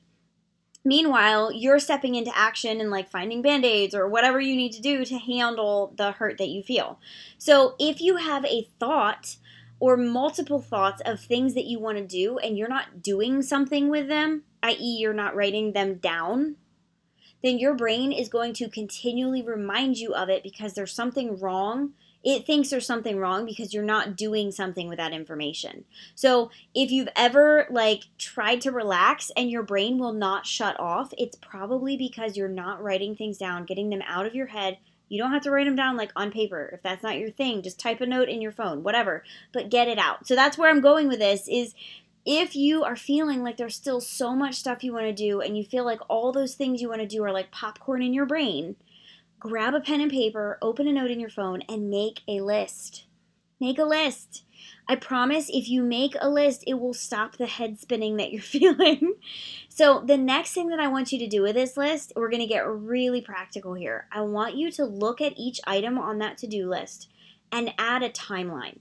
Meanwhile, 0.85 1.53
you're 1.53 1.79
stepping 1.79 2.15
into 2.15 2.37
action 2.37 2.81
and 2.81 2.91
like 2.91 3.11
finding 3.11 3.41
band 3.41 3.65
aids 3.65 3.95
or 3.95 4.07
whatever 4.07 4.39
you 4.39 4.55
need 4.55 4.73
to 4.73 4.83
do 4.83 5.05
to 5.05 5.19
handle 5.19 5.95
the 5.97 6.13
hurt 6.13 6.37
that 6.39 6.51
you 6.51 6.63
feel. 6.63 6.99
So, 7.39 7.75
if 7.79 8.01
you 8.01 8.17
have 8.17 8.45
a 8.45 8.69
thought 8.79 9.37
or 9.81 9.97
multiple 9.97 10.61
thoughts 10.61 11.01
of 11.07 11.21
things 11.21 11.55
that 11.55 11.65
you 11.65 11.79
want 11.79 11.99
to 11.99 12.07
do 12.07 12.39
and 12.39 12.59
you're 12.59 12.69
not 12.69 13.03
doing 13.03 13.41
something 13.41 13.89
with 13.89 14.09
them, 14.09 14.43
i.e., 14.63 14.99
you're 15.01 15.15
not 15.15 15.35
writing 15.35 15.73
them 15.73 15.95
down, 15.95 16.57
then 17.43 17.59
your 17.59 17.75
brain 17.75 18.13
is 18.13 18.29
going 18.29 18.53
to 18.55 18.69
continually 18.69 19.43
remind 19.43 19.99
you 19.99 20.15
of 20.15 20.29
it 20.29 20.43
because 20.43 20.75
there's 20.75 20.93
something 20.93 21.39
wrong 21.39 21.93
it 22.25 22.47
thinks 22.47 22.71
there's 22.71 22.87
something 22.87 23.19
wrong 23.19 23.45
because 23.45 23.75
you're 23.75 23.83
not 23.85 24.17
doing 24.17 24.51
something 24.51 24.89
with 24.89 24.97
that 24.97 25.13
information. 25.13 25.85
So, 26.15 26.51
if 26.75 26.91
you've 26.91 27.09
ever 27.15 27.67
like 27.71 28.05
tried 28.19 28.63
to 28.63 28.73
relax 28.73 29.31
and 29.37 29.51
your 29.51 29.63
brain 29.63 29.99
will 29.99 30.15
not 30.15 30.47
shut 30.47 30.79
off, 30.81 31.13
it's 31.19 31.37
probably 31.37 31.97
because 31.97 32.37
you're 32.37 32.49
not 32.49 32.83
writing 32.83 33.15
things 33.15 33.37
down, 33.37 33.67
getting 33.67 33.91
them 33.91 34.03
out 34.07 34.27
of 34.27 34.35
your 34.35 34.47
head. 34.47 34.79
You 35.11 35.19
don't 35.19 35.33
have 35.33 35.43
to 35.43 35.51
write 35.51 35.67
them 35.67 35.77
down 35.77 35.99
like 35.99 36.13
on 36.17 36.33
paper. 36.33 36.71
If 36.73 36.83
that's 36.83 37.03
not 37.03 37.19
your 37.19 37.31
thing, 37.31 37.63
just 37.63 37.79
type 37.79 38.01
a 38.01 38.07
note 38.07 38.31
in 38.31 38.41
your 38.41 38.53
phone, 38.53 38.83
whatever, 38.83 39.23
but 39.53 39.69
get 39.69 39.87
it 39.87 39.99
out. 39.99 40.27
So 40.27 40.35
that's 40.35 40.57
where 40.57 40.71
I'm 40.71 40.81
going 40.81 41.09
with 41.09 41.19
this 41.19 41.47
is 41.47 41.75
if 42.25 42.57
you 42.57 42.85
are 42.85 42.97
feeling 42.97 43.43
like 43.43 43.59
there's 43.59 43.77
still 43.77 44.01
so 44.01 44.35
much 44.35 44.55
stuff 44.55 44.83
you 44.83 44.95
want 44.95 45.05
to 45.05 45.13
do 45.13 45.43
and 45.43 45.59
you 45.59 45.65
feel 45.65 45.85
like 45.85 46.01
all 46.09 46.33
those 46.33 46.55
things 46.55 46.81
you 46.81 46.89
want 46.89 47.03
to 47.03 47.07
do 47.07 47.23
are 47.23 47.33
like 47.33 47.51
popcorn 47.51 48.03
in 48.03 48.15
your 48.15 48.25
brain, 48.25 48.77
grab 49.45 49.75
a 49.75 49.81
pen 49.81 50.01
and 50.01 50.11
paper, 50.11 50.57
open 50.63 50.89
a 50.89 50.93
note 50.93 51.11
in 51.11 51.21
your 51.21 51.29
phone, 51.29 51.61
and 51.69 51.91
make 51.91 52.23
a 52.27 52.41
list. 52.41 53.05
Make 53.61 53.79
a 53.79 53.85
list. 53.85 54.47
I 54.89 54.97
promise 54.97 55.51
if 55.53 55.69
you 55.69 55.83
make 55.83 56.15
a 56.19 56.31
list, 56.31 56.65
it 56.67 56.81
will 56.81 56.95
stop 56.95 57.37
the 57.37 57.47
head 57.47 57.79
spinning 57.79 58.17
that 58.17 58.33
you're 58.33 58.41
feeling. 58.57 59.17
so, 59.69 60.03
the 60.03 60.17
next 60.17 60.55
thing 60.55 60.69
that 60.69 60.81
I 60.81 60.89
want 60.89 61.13
you 61.13 61.19
to 61.19 61.27
do 61.27 61.43
with 61.43 61.57
this 61.57 61.77
list, 61.77 62.15
we're 62.17 62.31
going 62.31 62.41
to 62.41 62.49
get 62.49 62.67
really 62.67 63.21
practical 63.21 63.75
here. 63.75 64.09
I 64.11 64.23
want 64.23 64.57
you 64.57 64.73
to 64.73 64.85
look 64.87 65.21
at 65.21 65.37
each 65.37 65.61
item 65.67 65.99
on 65.99 66.17
that 66.19 66.39
to 66.39 66.47
do 66.47 66.67
list 66.67 67.11
and 67.53 67.75
add 67.77 68.03
a 68.03 68.09
timeline. 68.09 68.79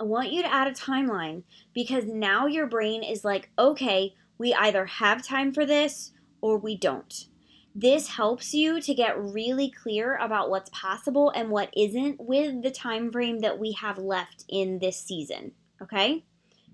I 0.00 0.02
want 0.02 0.32
you 0.32 0.42
to 0.42 0.52
add 0.52 0.66
a 0.66 0.72
timeline 0.72 1.44
because 1.72 2.06
now 2.06 2.46
your 2.46 2.66
brain 2.66 3.04
is 3.04 3.24
like, 3.24 3.50
okay, 3.56 4.16
we 4.36 4.52
either 4.52 4.86
have 4.86 5.24
time 5.24 5.52
for 5.52 5.64
this 5.64 6.10
or 6.40 6.58
we 6.58 6.76
don't. 6.76 7.28
This 7.74 8.08
helps 8.08 8.52
you 8.52 8.82
to 8.82 8.94
get 8.94 9.18
really 9.18 9.70
clear 9.70 10.16
about 10.16 10.50
what's 10.50 10.68
possible 10.70 11.30
and 11.30 11.48
what 11.48 11.72
isn't 11.74 12.20
with 12.20 12.62
the 12.62 12.70
time 12.70 13.10
frame 13.10 13.38
that 13.38 13.58
we 13.58 13.72
have 13.72 13.96
left 13.96 14.44
in 14.46 14.78
this 14.78 14.98
season, 14.98 15.52
okay? 15.80 16.22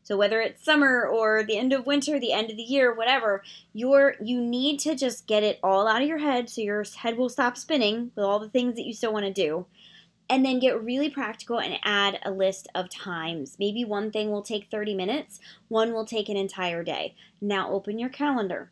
So 0.03 0.17
whether 0.17 0.41
it's 0.41 0.65
summer 0.65 1.07
or 1.07 1.45
the 1.45 1.57
end 1.57 1.73
of 1.73 1.87
winter, 1.87 2.19
the 2.19 2.33
end 2.33 2.51
of 2.51 2.57
the 2.57 2.63
year, 2.65 2.93
whatever, 2.93 3.45
you're 3.73 4.17
you 4.21 4.41
need 4.41 4.81
to 4.81 4.97
just 4.97 5.29
get 5.29 5.45
it 5.45 5.61
all 5.63 5.87
out 5.87 6.03
of 6.03 6.09
your 6.09 6.19
head 6.19 6.49
so 6.49 6.63
your 6.63 6.83
head 6.97 7.17
will 7.17 7.29
stop 7.29 7.57
spinning 7.57 8.11
with 8.17 8.25
all 8.25 8.41
the 8.41 8.49
things 8.49 8.75
that 8.75 8.87
you 8.87 8.93
still 8.93 9.13
want 9.13 9.27
to 9.27 9.33
do. 9.33 9.67
And 10.31 10.45
then 10.45 10.59
get 10.59 10.83
really 10.83 11.09
practical 11.09 11.61
and 11.61 11.79
add 11.85 12.19
a 12.25 12.31
list 12.31 12.69
of 12.75 12.91
times. 12.91 13.57
Maybe 13.59 13.85
one 13.85 14.11
thing 14.11 14.31
will 14.31 14.43
take 14.43 14.69
30 14.71 14.95
minutes, 14.95 15.41
one 15.69 15.93
will 15.93 16.05
take 16.05 16.29
an 16.29 16.37
entire 16.37 16.83
day. 16.83 17.15
Now 17.41 17.71
open 17.71 17.99
your 17.99 18.11
calendar 18.11 18.71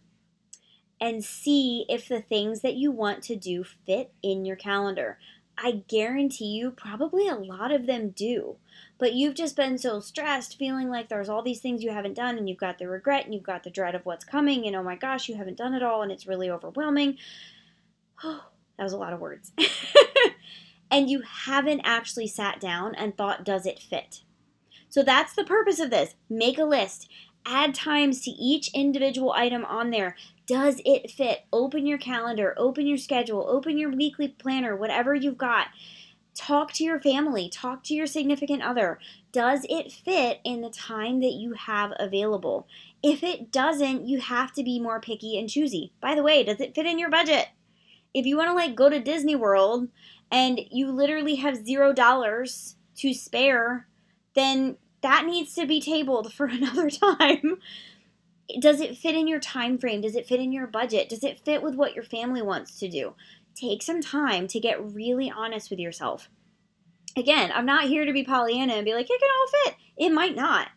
and 1.00 1.24
see 1.24 1.84
if 1.88 2.08
the 2.08 2.20
things 2.20 2.60
that 2.60 2.74
you 2.74 2.90
want 2.90 3.22
to 3.24 3.36
do 3.36 3.64
fit 3.64 4.12
in 4.22 4.44
your 4.44 4.56
calendar. 4.56 5.18
I 5.58 5.82
guarantee 5.88 6.46
you, 6.46 6.70
probably 6.70 7.28
a 7.28 7.34
lot 7.34 7.72
of 7.72 7.86
them 7.86 8.10
do. 8.10 8.56
But 8.98 9.14
you've 9.14 9.34
just 9.34 9.56
been 9.56 9.78
so 9.78 10.00
stressed, 10.00 10.58
feeling 10.58 10.90
like 10.90 11.08
there's 11.08 11.28
all 11.28 11.42
these 11.42 11.60
things 11.60 11.82
you 11.82 11.90
haven't 11.90 12.14
done, 12.14 12.36
and 12.36 12.48
you've 12.48 12.58
got 12.58 12.78
the 12.78 12.88
regret, 12.88 13.24
and 13.24 13.34
you've 13.34 13.42
got 13.42 13.62
the 13.62 13.70
dread 13.70 13.94
of 13.94 14.04
what's 14.04 14.24
coming, 14.24 14.66
and 14.66 14.76
oh 14.76 14.82
my 14.82 14.96
gosh, 14.96 15.28
you 15.28 15.36
haven't 15.36 15.56
done 15.56 15.74
it 15.74 15.82
all, 15.82 16.02
and 16.02 16.12
it's 16.12 16.26
really 16.26 16.50
overwhelming. 16.50 17.16
Oh, 18.22 18.44
that 18.78 18.84
was 18.84 18.92
a 18.92 18.98
lot 18.98 19.12
of 19.12 19.20
words. 19.20 19.52
and 20.90 21.08
you 21.08 21.22
haven't 21.22 21.80
actually 21.84 22.26
sat 22.26 22.60
down 22.60 22.94
and 22.94 23.16
thought, 23.16 23.44
does 23.44 23.64
it 23.64 23.78
fit? 23.78 24.22
So 24.88 25.02
that's 25.02 25.34
the 25.34 25.44
purpose 25.44 25.80
of 25.80 25.90
this. 25.90 26.14
Make 26.28 26.58
a 26.58 26.64
list. 26.64 27.08
Add 27.46 27.74
times 27.74 28.22
to 28.22 28.30
each 28.30 28.72
individual 28.74 29.32
item 29.32 29.64
on 29.64 29.90
there. 29.90 30.16
Does 30.46 30.80
it 30.84 31.10
fit? 31.10 31.44
Open 31.52 31.86
your 31.86 31.98
calendar, 31.98 32.54
open 32.56 32.86
your 32.86 32.98
schedule, 32.98 33.46
open 33.48 33.78
your 33.78 33.90
weekly 33.90 34.28
planner, 34.28 34.76
whatever 34.76 35.14
you've 35.14 35.38
got. 35.38 35.68
Talk 36.36 36.72
to 36.74 36.84
your 36.84 37.00
family, 37.00 37.48
talk 37.48 37.82
to 37.84 37.94
your 37.94 38.06
significant 38.06 38.62
other. 38.62 38.98
Does 39.32 39.66
it 39.68 39.90
fit 39.90 40.40
in 40.44 40.60
the 40.60 40.70
time 40.70 41.20
that 41.20 41.32
you 41.32 41.54
have 41.54 41.92
available? 41.98 42.68
If 43.02 43.22
it 43.22 43.50
doesn't, 43.50 44.06
you 44.06 44.20
have 44.20 44.52
to 44.52 44.62
be 44.62 44.78
more 44.78 45.00
picky 45.00 45.38
and 45.38 45.48
choosy. 45.48 45.92
By 46.00 46.14
the 46.14 46.22
way, 46.22 46.44
does 46.44 46.60
it 46.60 46.74
fit 46.74 46.86
in 46.86 46.98
your 46.98 47.10
budget? 47.10 47.48
If 48.14 48.24
you 48.26 48.36
want 48.36 48.50
to 48.50 48.54
like 48.54 48.74
go 48.74 48.88
to 48.88 49.00
Disney 49.00 49.34
World 49.34 49.88
and 50.30 50.60
you 50.70 50.90
literally 50.90 51.36
have 51.36 51.66
zero 51.66 51.92
dollars 51.92 52.76
to 52.96 53.12
spare, 53.12 53.88
then 54.34 54.76
that 55.02 55.26
needs 55.26 55.54
to 55.54 55.66
be 55.66 55.80
tabled 55.80 56.32
for 56.34 56.46
another 56.46 56.90
time. 56.90 57.58
Does 58.60 58.80
it 58.80 58.96
fit 58.96 59.14
in 59.14 59.26
your 59.26 59.40
time 59.40 59.78
frame? 59.78 60.00
Does 60.00 60.14
it 60.14 60.26
fit 60.26 60.40
in 60.40 60.52
your 60.52 60.66
budget? 60.66 61.08
Does 61.08 61.24
it 61.24 61.44
fit 61.44 61.62
with 61.62 61.74
what 61.74 61.94
your 61.94 62.04
family 62.04 62.42
wants 62.42 62.78
to 62.78 62.88
do? 62.88 63.14
Take 63.54 63.82
some 63.82 64.00
time 64.00 64.46
to 64.48 64.60
get 64.60 64.92
really 64.92 65.30
honest 65.30 65.70
with 65.70 65.78
yourself. 65.78 66.28
Again, 67.16 67.50
I'm 67.54 67.66
not 67.66 67.84
here 67.84 68.04
to 68.04 68.12
be 68.12 68.24
Pollyanna 68.24 68.74
and 68.74 68.84
be 68.84 68.94
like, 68.94 69.06
it 69.08 69.20
can 69.20 69.28
all 69.30 69.64
fit. 69.64 69.76
It 69.96 70.10
might 70.10 70.36
not. 70.36 70.68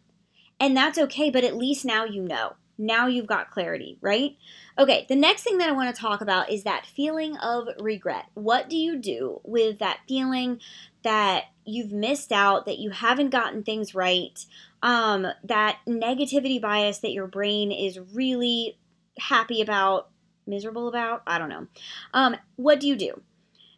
And 0.60 0.76
that's 0.76 0.98
okay, 0.98 1.30
but 1.30 1.44
at 1.44 1.58
least 1.58 1.86
now 1.86 2.06
you 2.06 2.22
know. 2.22 2.54
Now 2.78 3.08
you've 3.08 3.28
got 3.28 3.52
clarity, 3.52 3.98
right? 4.00 4.38
Okay, 4.78 5.06
the 5.10 5.16
next 5.16 5.44
thing 5.44 5.58
that 5.58 5.68
I 5.68 5.74
want 5.74 5.94
to 5.94 6.02
talk 6.02 6.22
about 6.22 6.50
is 6.50 6.64
that 6.64 6.86
feeling 6.86 7.36
of 7.38 7.68
regret. 7.78 8.28
What 8.36 8.70
do 8.70 8.78
you 8.78 8.98
do 8.98 9.42
with 9.44 9.80
that 9.80 10.00
feeling 10.08 10.62
that 11.04 11.46
you've 11.66 11.92
missed 11.92 12.32
out, 12.32 12.66
that 12.66 12.80
you 12.80 12.90
haven't 12.90 13.30
gotten 13.30 13.64
things 13.64 13.94
right, 13.96 14.44
um, 14.82 15.28
that 15.44 15.78
negativity 15.88 16.62
bias 16.62 17.00
that 17.00 17.12
your 17.12 17.28
brain 17.28 17.72
is 17.72 18.00
really 18.14 18.78
happy 19.18 19.62
about, 19.62 20.10
miserable 20.48 20.88
about? 20.88 21.22
I 21.28 21.38
don't 21.38 21.50
know. 21.50 21.68
Um, 22.14 22.36
what 22.56 22.80
do 22.80 22.88
you 22.88 22.96
do? 22.96 23.22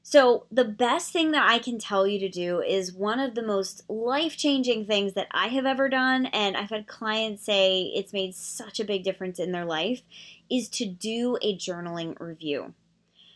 So, 0.03 0.45
the 0.51 0.65
best 0.65 1.13
thing 1.13 1.31
that 1.31 1.47
I 1.47 1.59
can 1.59 1.77
tell 1.77 2.07
you 2.07 2.17
to 2.19 2.29
do 2.29 2.59
is 2.59 2.91
one 2.91 3.19
of 3.19 3.35
the 3.35 3.43
most 3.43 3.87
life 3.87 4.35
changing 4.35 4.85
things 4.85 5.13
that 5.13 5.27
I 5.31 5.47
have 5.49 5.65
ever 5.65 5.89
done, 5.89 6.25
and 6.27 6.57
I've 6.57 6.71
had 6.71 6.87
clients 6.87 7.45
say 7.45 7.83
it's 7.95 8.11
made 8.11 8.33
such 8.33 8.79
a 8.79 8.83
big 8.83 9.03
difference 9.03 9.37
in 9.37 9.51
their 9.51 9.65
life, 9.65 10.01
is 10.49 10.69
to 10.69 10.85
do 10.87 11.37
a 11.43 11.55
journaling 11.55 12.19
review. 12.19 12.73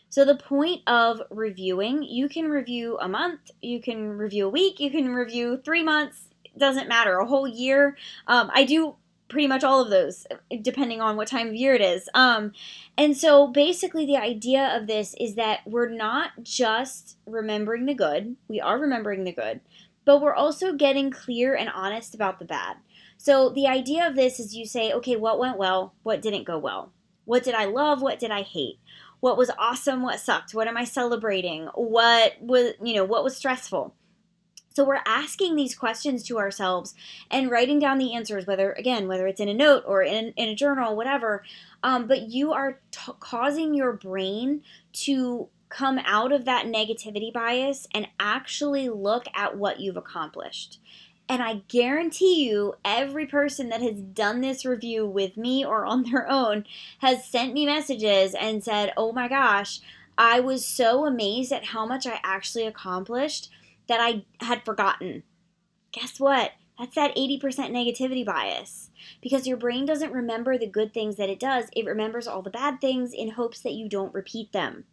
So, 0.08 0.24
the 0.24 0.36
point 0.36 0.82
of 0.86 1.20
reviewing, 1.30 2.02
you 2.02 2.28
can 2.28 2.48
review 2.48 2.98
a 3.00 3.08
month, 3.08 3.50
you 3.60 3.80
can 3.80 4.10
review 4.10 4.46
a 4.46 4.50
week, 4.50 4.80
you 4.80 4.90
can 4.90 5.14
review 5.14 5.60
three 5.64 5.82
months, 5.82 6.28
doesn't 6.56 6.88
matter, 6.88 7.18
a 7.18 7.26
whole 7.26 7.46
year. 7.46 7.96
Um, 8.26 8.50
I 8.54 8.64
do 8.64 8.96
pretty 9.28 9.48
much 9.48 9.64
all 9.64 9.82
of 9.82 9.90
those, 9.90 10.26
depending 10.62 11.00
on 11.00 11.16
what 11.16 11.28
time 11.28 11.48
of 11.48 11.54
year 11.54 11.74
it 11.74 11.80
is. 11.80 12.08
Um, 12.14 12.52
and 12.96 13.16
so 13.16 13.48
basically, 13.48 14.06
the 14.06 14.16
idea 14.16 14.76
of 14.76 14.86
this 14.86 15.14
is 15.20 15.34
that 15.34 15.60
we're 15.66 15.88
not 15.88 16.30
just 16.42 17.16
remembering 17.26 17.86
the 17.86 17.94
good, 17.94 18.36
we 18.48 18.60
are 18.60 18.78
remembering 18.78 19.24
the 19.24 19.32
good, 19.32 19.60
but 20.04 20.22
we're 20.22 20.34
also 20.34 20.72
getting 20.72 21.10
clear 21.10 21.54
and 21.54 21.68
honest 21.68 22.14
about 22.14 22.38
the 22.38 22.44
bad. 22.44 22.76
So 23.18 23.50
the 23.50 23.66
idea 23.66 24.06
of 24.06 24.14
this 24.14 24.38
is 24.38 24.54
you 24.54 24.66
say, 24.66 24.92
okay, 24.92 25.16
what 25.16 25.38
went 25.38 25.58
well? 25.58 25.94
What 26.02 26.22
didn't 26.22 26.44
go 26.44 26.58
well? 26.58 26.92
What 27.24 27.42
did 27.42 27.54
I 27.54 27.64
love? 27.64 28.02
What 28.02 28.20
did 28.20 28.30
I 28.30 28.42
hate? 28.42 28.78
What 29.20 29.36
was 29.36 29.50
awesome? 29.58 30.02
What 30.02 30.20
sucked? 30.20 30.54
What 30.54 30.68
am 30.68 30.76
I 30.76 30.84
celebrating? 30.84 31.68
What 31.74 32.34
was, 32.40 32.74
you 32.82 32.94
know, 32.94 33.04
what 33.04 33.24
was 33.24 33.36
stressful? 33.36 33.94
So 34.76 34.84
we're 34.84 35.00
asking 35.06 35.56
these 35.56 35.74
questions 35.74 36.22
to 36.24 36.38
ourselves 36.38 36.94
and 37.30 37.50
writing 37.50 37.78
down 37.78 37.96
the 37.96 38.14
answers, 38.14 38.46
whether 38.46 38.72
again, 38.72 39.08
whether 39.08 39.26
it's 39.26 39.40
in 39.40 39.48
a 39.48 39.54
note 39.54 39.84
or 39.86 40.02
in, 40.02 40.34
in 40.36 40.50
a 40.50 40.54
journal, 40.54 40.94
whatever. 40.94 41.42
Um, 41.82 42.06
but 42.06 42.28
you 42.28 42.52
are 42.52 42.80
t- 42.90 43.12
causing 43.18 43.72
your 43.72 43.94
brain 43.94 44.62
to 44.92 45.48
come 45.70 45.98
out 46.04 46.30
of 46.30 46.44
that 46.44 46.66
negativity 46.66 47.32
bias 47.32 47.88
and 47.94 48.06
actually 48.20 48.90
look 48.90 49.24
at 49.34 49.56
what 49.56 49.80
you've 49.80 49.96
accomplished. 49.96 50.78
And 51.28 51.42
I 51.42 51.62
guarantee 51.68 52.44
you, 52.44 52.74
every 52.84 53.26
person 53.26 53.68
that 53.70 53.82
has 53.82 54.00
done 54.00 54.40
this 54.40 54.64
review 54.64 55.06
with 55.06 55.36
me 55.36 55.64
or 55.64 55.84
on 55.84 56.04
their 56.04 56.28
own 56.30 56.64
has 57.00 57.24
sent 57.24 57.52
me 57.52 57.66
messages 57.66 58.34
and 58.34 58.62
said, 58.62 58.92
Oh 58.96 59.12
my 59.12 59.28
gosh, 59.28 59.80
I 60.16 60.40
was 60.40 60.64
so 60.64 61.04
amazed 61.04 61.52
at 61.52 61.66
how 61.66 61.84
much 61.84 62.06
I 62.06 62.20
actually 62.22 62.66
accomplished 62.66 63.50
that 63.88 64.00
I 64.00 64.24
had 64.44 64.64
forgotten. 64.64 65.24
Guess 65.92 66.20
what? 66.20 66.52
That's 66.78 66.94
that 66.94 67.16
80% 67.16 67.40
negativity 67.40 68.24
bias. 68.24 68.90
Because 69.22 69.46
your 69.46 69.56
brain 69.56 69.86
doesn't 69.86 70.12
remember 70.12 70.58
the 70.58 70.66
good 70.66 70.92
things 70.92 71.16
that 71.16 71.30
it 71.30 71.40
does, 71.40 71.66
it 71.74 71.86
remembers 71.86 72.26
all 72.26 72.42
the 72.42 72.50
bad 72.50 72.80
things 72.80 73.12
in 73.12 73.30
hopes 73.30 73.60
that 73.60 73.72
you 73.72 73.88
don't 73.88 74.14
repeat 74.14 74.52
them. 74.52 74.84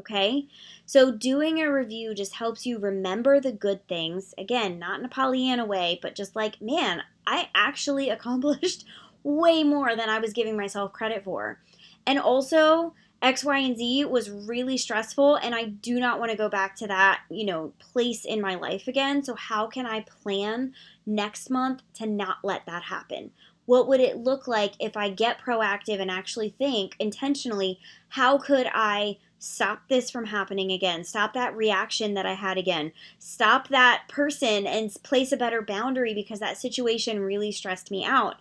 Okay? 0.00 0.46
So, 0.86 1.12
doing 1.12 1.60
a 1.60 1.70
review 1.70 2.14
just 2.14 2.34
helps 2.34 2.66
you 2.66 2.78
remember 2.78 3.38
the 3.38 3.52
good 3.52 3.86
things. 3.86 4.34
Again, 4.36 4.78
not 4.78 4.98
in 4.98 5.04
a 5.04 5.08
Pollyanna 5.08 5.64
way, 5.64 5.98
but 6.02 6.16
just 6.16 6.34
like, 6.34 6.60
man, 6.60 7.02
I 7.26 7.48
actually 7.54 8.10
accomplished 8.10 8.84
way 9.22 9.62
more 9.62 9.94
than 9.94 10.08
I 10.08 10.18
was 10.18 10.32
giving 10.32 10.56
myself 10.56 10.92
credit 10.92 11.24
for. 11.24 11.60
And 12.06 12.18
also, 12.18 12.94
X, 13.22 13.44
Y, 13.44 13.58
and 13.58 13.76
Z 13.76 14.06
was 14.06 14.30
really 14.30 14.78
stressful, 14.78 15.36
and 15.36 15.54
I 15.54 15.64
do 15.64 16.00
not 16.00 16.18
want 16.18 16.30
to 16.30 16.36
go 16.36 16.48
back 16.48 16.74
to 16.76 16.86
that, 16.86 17.20
you 17.30 17.44
know, 17.44 17.74
place 17.78 18.24
in 18.24 18.40
my 18.40 18.54
life 18.54 18.88
again. 18.88 19.22
So, 19.22 19.34
how 19.34 19.66
can 19.66 19.86
I 19.86 20.00
plan 20.00 20.72
next 21.04 21.50
month 21.50 21.82
to 21.94 22.06
not 22.06 22.38
let 22.42 22.64
that 22.66 22.84
happen? 22.84 23.32
What 23.66 23.86
would 23.86 24.00
it 24.00 24.16
look 24.16 24.48
like 24.48 24.72
if 24.80 24.96
I 24.96 25.10
get 25.10 25.40
proactive 25.40 26.00
and 26.00 26.10
actually 26.10 26.50
think 26.50 26.96
intentionally, 26.98 27.78
how 28.08 28.38
could 28.38 28.68
I 28.74 29.18
stop 29.40 29.88
this 29.88 30.08
from 30.08 30.26
happening 30.26 30.70
again? 30.70 31.02
Stop 31.02 31.34
that 31.34 31.56
reaction 31.56 32.14
that 32.14 32.26
I 32.26 32.34
had 32.34 32.56
again. 32.56 32.92
Stop 33.18 33.66
that 33.68 34.04
person 34.08 34.68
and 34.68 34.94
place 35.02 35.32
a 35.32 35.36
better 35.36 35.62
boundary 35.62 36.14
because 36.14 36.38
that 36.38 36.58
situation 36.58 37.18
really 37.18 37.50
stressed 37.50 37.90
me 37.90 38.04
out 38.04 38.36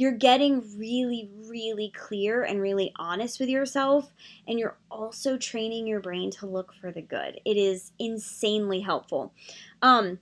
you're 0.00 0.12
getting 0.12 0.64
really, 0.78 1.28
really 1.44 1.92
clear 1.94 2.42
and 2.42 2.58
really 2.62 2.90
honest 2.96 3.38
with 3.38 3.50
yourself, 3.50 4.14
and 4.48 4.58
you're 4.58 4.78
also 4.90 5.36
training 5.36 5.86
your 5.86 6.00
brain 6.00 6.30
to 6.30 6.46
look 6.46 6.72
for 6.72 6.90
the 6.90 7.02
good. 7.02 7.38
It 7.44 7.58
is 7.58 7.92
insanely 7.98 8.80
helpful. 8.80 9.34
Um, 9.82 10.18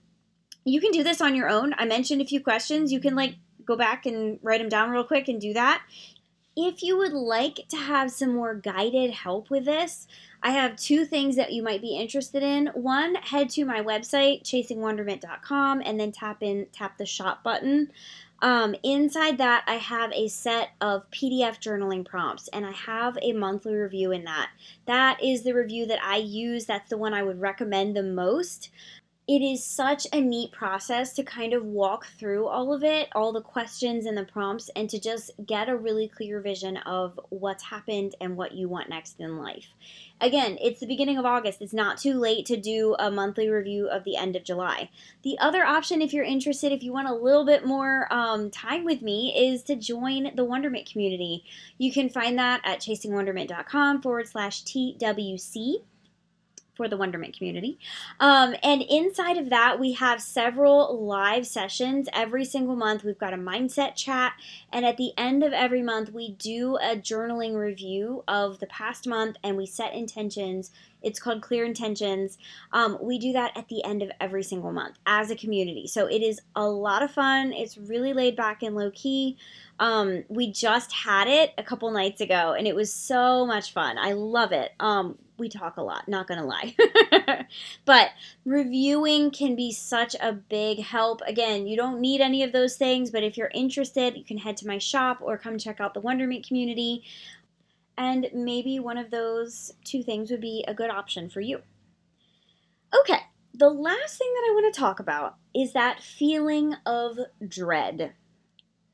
you 0.65 0.81
can 0.81 0.91
do 0.91 1.01
this 1.01 1.21
on 1.21 1.33
your 1.33 1.47
own. 1.47 1.73
I 1.77 1.85
mentioned 1.85 2.21
a 2.21 2.25
few 2.25 2.43
questions. 2.43 2.91
You 2.91 2.99
can 2.99 3.15
like 3.15 3.35
go 3.63 3.77
back 3.77 4.05
and 4.05 4.37
write 4.43 4.59
them 4.59 4.67
down 4.67 4.89
real 4.89 5.05
quick 5.05 5.29
and 5.29 5.39
do 5.39 5.53
that. 5.53 5.81
If 6.61 6.83
you 6.83 6.97
would 6.97 7.13
like 7.13 7.69
to 7.69 7.77
have 7.77 8.11
some 8.11 8.35
more 8.35 8.53
guided 8.53 9.11
help 9.11 9.49
with 9.49 9.63
this, 9.63 10.07
I 10.43 10.51
have 10.51 10.75
two 10.75 11.05
things 11.05 11.37
that 11.37 11.53
you 11.53 11.63
might 11.63 11.79
be 11.81 11.95
interested 11.95 12.43
in. 12.43 12.67
One, 12.73 13.15
head 13.15 13.49
to 13.51 13.63
my 13.63 13.81
website, 13.81 14.43
chasingwonderment.com, 14.43 15.81
and 15.85 15.97
then 15.97 16.11
tap 16.11 16.43
in 16.43 16.67
tap 16.73 16.97
the 16.97 17.05
shop 17.05 17.45
button. 17.45 17.93
Um, 18.41 18.75
inside 18.83 19.37
that, 19.37 19.63
I 19.67 19.75
have 19.75 20.11
a 20.11 20.27
set 20.27 20.71
of 20.81 21.09
PDF 21.11 21.61
journaling 21.61 22.05
prompts, 22.05 22.49
and 22.49 22.65
I 22.65 22.73
have 22.73 23.17
a 23.21 23.31
monthly 23.31 23.75
review 23.75 24.11
in 24.11 24.25
that. 24.25 24.49
That 24.85 25.23
is 25.23 25.43
the 25.43 25.53
review 25.53 25.85
that 25.85 26.03
I 26.03 26.17
use. 26.17 26.65
That's 26.65 26.89
the 26.89 26.97
one 26.97 27.13
I 27.13 27.23
would 27.23 27.39
recommend 27.39 27.95
the 27.95 28.03
most 28.03 28.69
it 29.29 29.43
is 29.43 29.63
such 29.63 30.07
a 30.11 30.19
neat 30.19 30.51
process 30.51 31.13
to 31.13 31.21
kind 31.21 31.53
of 31.53 31.63
walk 31.63 32.07
through 32.17 32.47
all 32.47 32.73
of 32.73 32.83
it, 32.83 33.09
all 33.13 33.31
the 33.31 33.43
questions 33.43 34.07
and 34.07 34.17
the 34.17 34.25
prompts, 34.25 34.71
and 34.75 34.89
to 34.89 34.99
just 34.99 35.29
get 35.45 35.69
a 35.69 35.77
really 35.77 36.07
clear 36.07 36.41
vision 36.41 36.77
of 36.77 37.19
what's 37.29 37.65
happened 37.65 38.15
and 38.19 38.35
what 38.35 38.53
you 38.53 38.67
want 38.67 38.89
next 38.89 39.19
in 39.19 39.37
life. 39.37 39.75
Again, 40.19 40.57
it's 40.59 40.79
the 40.79 40.87
beginning 40.87 41.19
of 41.19 41.25
August. 41.25 41.61
It's 41.61 41.75
not 41.75 41.99
too 41.99 42.15
late 42.15 42.47
to 42.47 42.57
do 42.57 42.95
a 42.97 43.11
monthly 43.11 43.49
review 43.49 43.87
of 43.87 44.03
the 44.03 44.17
end 44.17 44.35
of 44.35 44.43
July. 44.43 44.89
The 45.21 45.37
other 45.37 45.63
option, 45.63 46.01
if 46.01 46.11
you're 46.11 46.23
interested, 46.23 46.71
if 46.71 46.81
you 46.81 46.91
want 46.91 47.07
a 47.07 47.13
little 47.13 47.45
bit 47.45 47.63
more 47.63 48.11
um, 48.11 48.49
time 48.49 48.83
with 48.83 49.03
me, 49.03 49.31
is 49.37 49.61
to 49.63 49.75
join 49.75 50.35
the 50.35 50.43
Wonderment 50.43 50.89
community. 50.91 51.43
You 51.77 51.91
can 51.91 52.09
find 52.09 52.35
that 52.39 52.61
at 52.63 52.79
chasingwonderment.com 52.79 54.01
forward 54.01 54.27
slash 54.27 54.63
TWC 54.63 55.83
for 56.79 56.87
the 56.87 56.95
Wonderment 56.95 57.35
community. 57.35 57.77
Um, 58.21 58.55
and 58.63 58.81
inside 58.81 59.37
of 59.37 59.49
that, 59.49 59.81
we 59.81 59.91
have 59.91 60.21
several 60.21 60.97
live 61.05 61.45
sessions 61.45 62.07
every 62.13 62.45
single 62.45 62.77
month. 62.77 63.03
We've 63.03 63.19
got 63.19 63.33
a 63.33 63.37
mindset 63.37 63.97
chat, 63.97 64.31
and 64.71 64.85
at 64.85 64.95
the 64.95 65.11
end 65.17 65.43
of 65.43 65.51
every 65.51 65.81
month, 65.81 66.13
we 66.13 66.31
do 66.31 66.77
a 66.77 66.95
journaling 66.95 67.55
review 67.55 68.23
of 68.29 68.61
the 68.61 68.67
past 68.67 69.05
month 69.05 69.35
and 69.43 69.57
we 69.57 69.65
set 69.65 69.93
intentions. 69.93 70.71
It's 71.01 71.19
called 71.19 71.41
Clear 71.41 71.65
Intentions. 71.65 72.37
Um, 72.71 72.97
we 73.01 73.19
do 73.19 73.33
that 73.33 73.57
at 73.57 73.67
the 73.67 73.83
end 73.83 74.01
of 74.01 74.11
every 74.21 74.43
single 74.43 74.71
month 74.71 74.97
as 75.05 75.29
a 75.31 75.35
community. 75.35 75.85
So 75.85 76.07
it 76.07 76.21
is 76.21 76.39
a 76.55 76.65
lot 76.65 77.03
of 77.03 77.11
fun. 77.11 77.51
It's 77.51 77.77
really 77.77 78.13
laid 78.13 78.37
back 78.37 78.63
and 78.63 78.73
low 78.73 78.91
key. 78.91 79.37
Um, 79.79 80.23
we 80.29 80.49
just 80.49 80.93
had 80.93 81.27
it 81.27 81.53
a 81.57 81.63
couple 81.63 81.91
nights 81.91 82.21
ago, 82.21 82.53
and 82.57 82.67
it 82.67 82.75
was 82.75 82.93
so 82.93 83.45
much 83.45 83.73
fun. 83.73 83.97
I 83.97 84.13
love 84.13 84.53
it. 84.53 84.71
Um, 84.79 85.17
we 85.39 85.49
talk 85.49 85.77
a 85.77 85.81
lot, 85.81 86.07
not 86.07 86.27
gonna 86.27 86.45
lie. 86.45 86.75
but 87.85 88.09
reviewing 88.45 89.31
can 89.31 89.55
be 89.55 89.71
such 89.71 90.15
a 90.21 90.33
big 90.33 90.79
help. 90.79 91.21
Again, 91.25 91.67
you 91.67 91.75
don't 91.77 92.01
need 92.01 92.21
any 92.21 92.43
of 92.43 92.51
those 92.51 92.75
things, 92.75 93.11
but 93.11 93.23
if 93.23 93.37
you're 93.37 93.51
interested, 93.53 94.17
you 94.17 94.23
can 94.23 94.37
head 94.37 94.57
to 94.57 94.67
my 94.67 94.77
shop 94.77 95.19
or 95.21 95.37
come 95.37 95.57
check 95.57 95.79
out 95.79 95.93
the 95.93 95.99
Wonderment 95.99 96.45
community. 96.45 97.03
And 97.97 98.29
maybe 98.33 98.79
one 98.79 98.97
of 98.97 99.11
those 99.11 99.73
two 99.83 100.03
things 100.03 100.31
would 100.31 100.41
be 100.41 100.63
a 100.67 100.73
good 100.73 100.89
option 100.89 101.29
for 101.29 101.41
you. 101.41 101.61
Okay, 102.97 103.19
the 103.53 103.69
last 103.69 104.17
thing 104.17 104.33
that 104.33 104.47
I 104.49 104.53
want 104.53 104.73
to 104.73 104.79
talk 104.79 104.99
about 104.99 105.35
is 105.53 105.73
that 105.73 106.01
feeling 106.01 106.75
of 106.85 107.17
dread. 107.47 108.13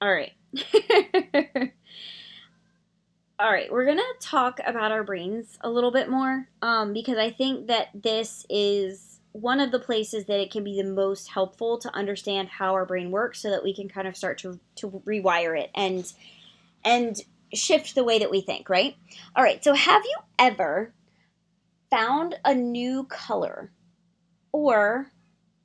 All 0.02 0.12
right. 0.12 0.34
All 3.38 3.52
right, 3.52 3.70
we're 3.70 3.84
going 3.84 3.98
to 3.98 4.16
talk 4.22 4.62
about 4.66 4.94
our 4.94 5.04
brains 5.04 5.58
a 5.60 5.70
little 5.70 5.92
bit 5.92 6.10
more 6.10 6.48
um, 6.62 6.94
because 6.94 7.18
I 7.18 7.32
think 7.32 7.68
that 7.68 7.90
this 7.94 8.46
is 8.50 9.20
one 9.34 9.60
of 9.60 9.72
the 9.72 9.80
places 9.80 10.26
that 10.28 10.40
it 10.40 10.52
can 10.52 10.64
be 10.64 10.82
the 10.82 10.90
most 10.90 11.28
helpful 11.28 11.78
to 11.80 11.94
understand 11.94 12.48
how 12.48 12.72
our 12.72 12.86
brain 12.86 13.12
works 13.12 13.42
so 13.42 13.50
that 13.50 13.62
we 13.62 13.76
can 13.76 13.90
kind 13.90 14.08
of 14.08 14.16
start 14.16 14.38
to, 14.40 14.58
to 14.76 15.04
rewire 15.06 15.60
it 15.60 15.70
and 15.76 16.14
and 16.86 17.20
shift 17.54 17.94
the 17.94 18.06
way 18.06 18.20
that 18.20 18.32
we 18.32 18.40
think, 18.40 18.70
right? 18.70 18.96
All 19.36 19.44
right, 19.44 19.62
so 19.62 19.74
have 19.74 20.04
you 20.06 20.18
ever 20.40 20.94
found 21.90 22.36
a 22.46 22.56
new 22.56 23.04
color 23.04 23.70
or 24.54 25.12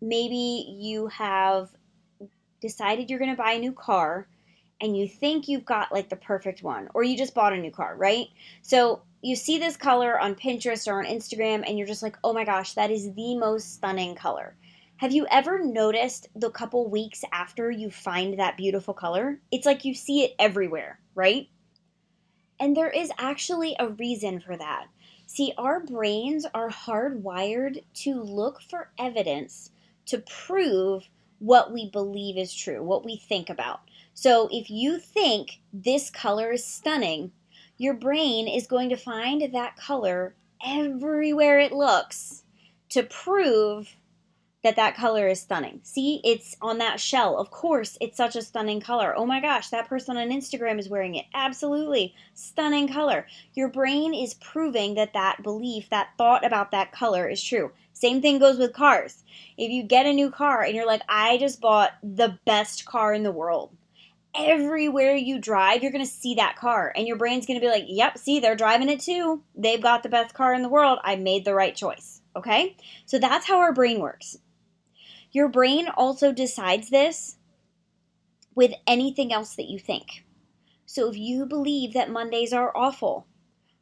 maybe 0.00 0.74
you 0.76 1.06
have 1.06 1.68
decided 2.60 3.08
you're 3.08 3.20
going 3.20 3.30
to 3.30 3.36
buy 3.36 3.52
a 3.52 3.60
new 3.60 3.72
car 3.72 4.26
and 4.80 4.96
you 4.96 5.06
think 5.08 5.48
you've 5.48 5.64
got 5.64 5.92
like 5.92 6.08
the 6.08 6.16
perfect 6.16 6.62
one, 6.62 6.88
or 6.94 7.02
you 7.02 7.16
just 7.16 7.34
bought 7.34 7.52
a 7.52 7.58
new 7.58 7.70
car, 7.70 7.94
right? 7.96 8.28
So 8.62 9.02
you 9.22 9.36
see 9.36 9.58
this 9.58 9.76
color 9.76 10.18
on 10.18 10.34
Pinterest 10.34 10.88
or 10.88 10.98
on 10.98 11.04
Instagram, 11.04 11.64
and 11.66 11.78
you're 11.78 11.86
just 11.86 12.02
like, 12.02 12.16
oh 12.24 12.32
my 12.32 12.44
gosh, 12.44 12.74
that 12.74 12.90
is 12.90 13.12
the 13.14 13.36
most 13.36 13.74
stunning 13.74 14.14
color. 14.14 14.56
Have 14.96 15.12
you 15.12 15.26
ever 15.30 15.64
noticed 15.64 16.28
the 16.34 16.50
couple 16.50 16.88
weeks 16.88 17.24
after 17.32 17.70
you 17.70 17.90
find 17.90 18.38
that 18.38 18.56
beautiful 18.56 18.94
color? 18.94 19.40
It's 19.50 19.66
like 19.66 19.84
you 19.84 19.94
see 19.94 20.24
it 20.24 20.34
everywhere, 20.38 21.00
right? 21.14 21.48
And 22.58 22.76
there 22.76 22.90
is 22.90 23.10
actually 23.18 23.76
a 23.78 23.88
reason 23.88 24.40
for 24.40 24.56
that. 24.56 24.86
See, 25.26 25.54
our 25.56 25.80
brains 25.80 26.44
are 26.52 26.68
hardwired 26.68 27.82
to 27.94 28.20
look 28.20 28.60
for 28.68 28.90
evidence 28.98 29.70
to 30.06 30.18
prove 30.18 31.08
what 31.38 31.72
we 31.72 31.88
believe 31.88 32.36
is 32.36 32.54
true, 32.54 32.82
what 32.82 33.04
we 33.04 33.16
think 33.16 33.48
about. 33.48 33.80
So 34.22 34.50
if 34.52 34.68
you 34.68 34.98
think 34.98 35.62
this 35.72 36.10
color 36.10 36.52
is 36.52 36.62
stunning, 36.62 37.32
your 37.78 37.94
brain 37.94 38.48
is 38.48 38.66
going 38.66 38.90
to 38.90 38.96
find 38.98 39.54
that 39.54 39.78
color 39.78 40.34
everywhere 40.62 41.58
it 41.58 41.72
looks 41.72 42.42
to 42.90 43.02
prove 43.02 43.96
that 44.62 44.76
that 44.76 44.94
color 44.94 45.26
is 45.26 45.40
stunning. 45.40 45.80
See, 45.84 46.20
it's 46.22 46.54
on 46.60 46.76
that 46.76 47.00
shell. 47.00 47.38
Of 47.38 47.50
course, 47.50 47.96
it's 47.98 48.18
such 48.18 48.36
a 48.36 48.42
stunning 48.42 48.78
color. 48.78 49.14
Oh 49.16 49.24
my 49.24 49.40
gosh, 49.40 49.70
that 49.70 49.88
person 49.88 50.18
on 50.18 50.28
Instagram 50.28 50.78
is 50.78 50.90
wearing 50.90 51.14
it. 51.14 51.24
Absolutely. 51.32 52.14
Stunning 52.34 52.88
color. 52.88 53.26
Your 53.54 53.70
brain 53.70 54.12
is 54.12 54.34
proving 54.34 54.96
that 54.96 55.14
that 55.14 55.42
belief, 55.42 55.88
that 55.88 56.10
thought 56.18 56.44
about 56.44 56.72
that 56.72 56.92
color 56.92 57.26
is 57.26 57.42
true. 57.42 57.72
Same 57.94 58.20
thing 58.20 58.38
goes 58.38 58.58
with 58.58 58.74
cars. 58.74 59.24
If 59.56 59.70
you 59.70 59.82
get 59.82 60.04
a 60.04 60.12
new 60.12 60.30
car 60.30 60.62
and 60.62 60.74
you're 60.74 60.86
like, 60.86 61.04
I 61.08 61.38
just 61.38 61.62
bought 61.62 61.92
the 62.02 62.38
best 62.44 62.84
car 62.84 63.14
in 63.14 63.22
the 63.22 63.32
world, 63.32 63.74
everywhere 64.34 65.14
you 65.14 65.38
drive, 65.38 65.82
you're 65.82 65.92
going 65.92 66.04
to 66.04 66.10
see 66.10 66.34
that 66.34 66.56
car. 66.56 66.92
And 66.94 67.06
your 67.06 67.16
brain's 67.16 67.46
going 67.46 67.58
to 67.58 67.64
be 67.64 67.70
like, 67.70 67.84
yep, 67.86 68.18
see, 68.18 68.40
they're 68.40 68.56
driving 68.56 68.88
it 68.88 69.00
too. 69.00 69.42
They've 69.54 69.82
got 69.82 70.02
the 70.02 70.08
best 70.08 70.34
car 70.34 70.54
in 70.54 70.62
the 70.62 70.68
world. 70.68 70.98
I 71.02 71.16
made 71.16 71.44
the 71.44 71.54
right 71.54 71.74
choice. 71.74 72.20
Okay? 72.36 72.76
So 73.06 73.18
that's 73.18 73.46
how 73.46 73.58
our 73.58 73.72
brain 73.72 74.00
works. 74.00 74.36
Your 75.32 75.48
brain 75.48 75.88
also 75.88 76.32
decides 76.32 76.90
this 76.90 77.36
with 78.54 78.72
anything 78.86 79.32
else 79.32 79.54
that 79.54 79.68
you 79.68 79.78
think. 79.78 80.24
So 80.86 81.08
if 81.08 81.16
you 81.16 81.46
believe 81.46 81.92
that 81.94 82.10
Mondays 82.10 82.52
are 82.52 82.76
awful, 82.76 83.26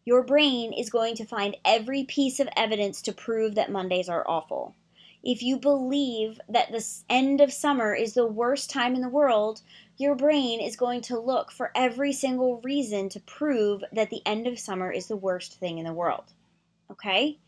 your 0.04 0.22
brain 0.22 0.72
is 0.72 0.90
going 0.90 1.14
to 1.16 1.24
find 1.24 1.56
every 1.64 2.04
piece 2.04 2.38
of 2.40 2.48
evidence 2.56 3.02
to 3.02 3.12
prove 3.12 3.54
that 3.54 3.72
Mondays 3.72 4.08
are 4.08 4.28
awful. 4.28 4.74
If 5.22 5.42
you 5.42 5.58
believe 5.58 6.40
that 6.48 6.70
the 6.70 6.84
end 7.10 7.40
of 7.40 7.52
summer 7.52 7.94
is 7.94 8.14
the 8.14 8.26
worst 8.26 8.70
time 8.70 8.94
in 8.94 9.00
the 9.00 9.08
world, 9.08 9.62
your 9.98 10.14
brain 10.14 10.60
is 10.60 10.76
going 10.76 11.00
to 11.02 11.18
look 11.18 11.50
for 11.50 11.72
every 11.74 12.12
single 12.12 12.60
reason 12.62 13.08
to 13.10 13.20
prove 13.20 13.82
that 13.92 14.10
the 14.10 14.22
end 14.24 14.46
of 14.46 14.58
summer 14.58 14.90
is 14.90 15.08
the 15.08 15.16
worst 15.16 15.58
thing 15.58 15.78
in 15.78 15.84
the 15.84 15.92
world. 15.92 16.32
Okay? 16.90 17.38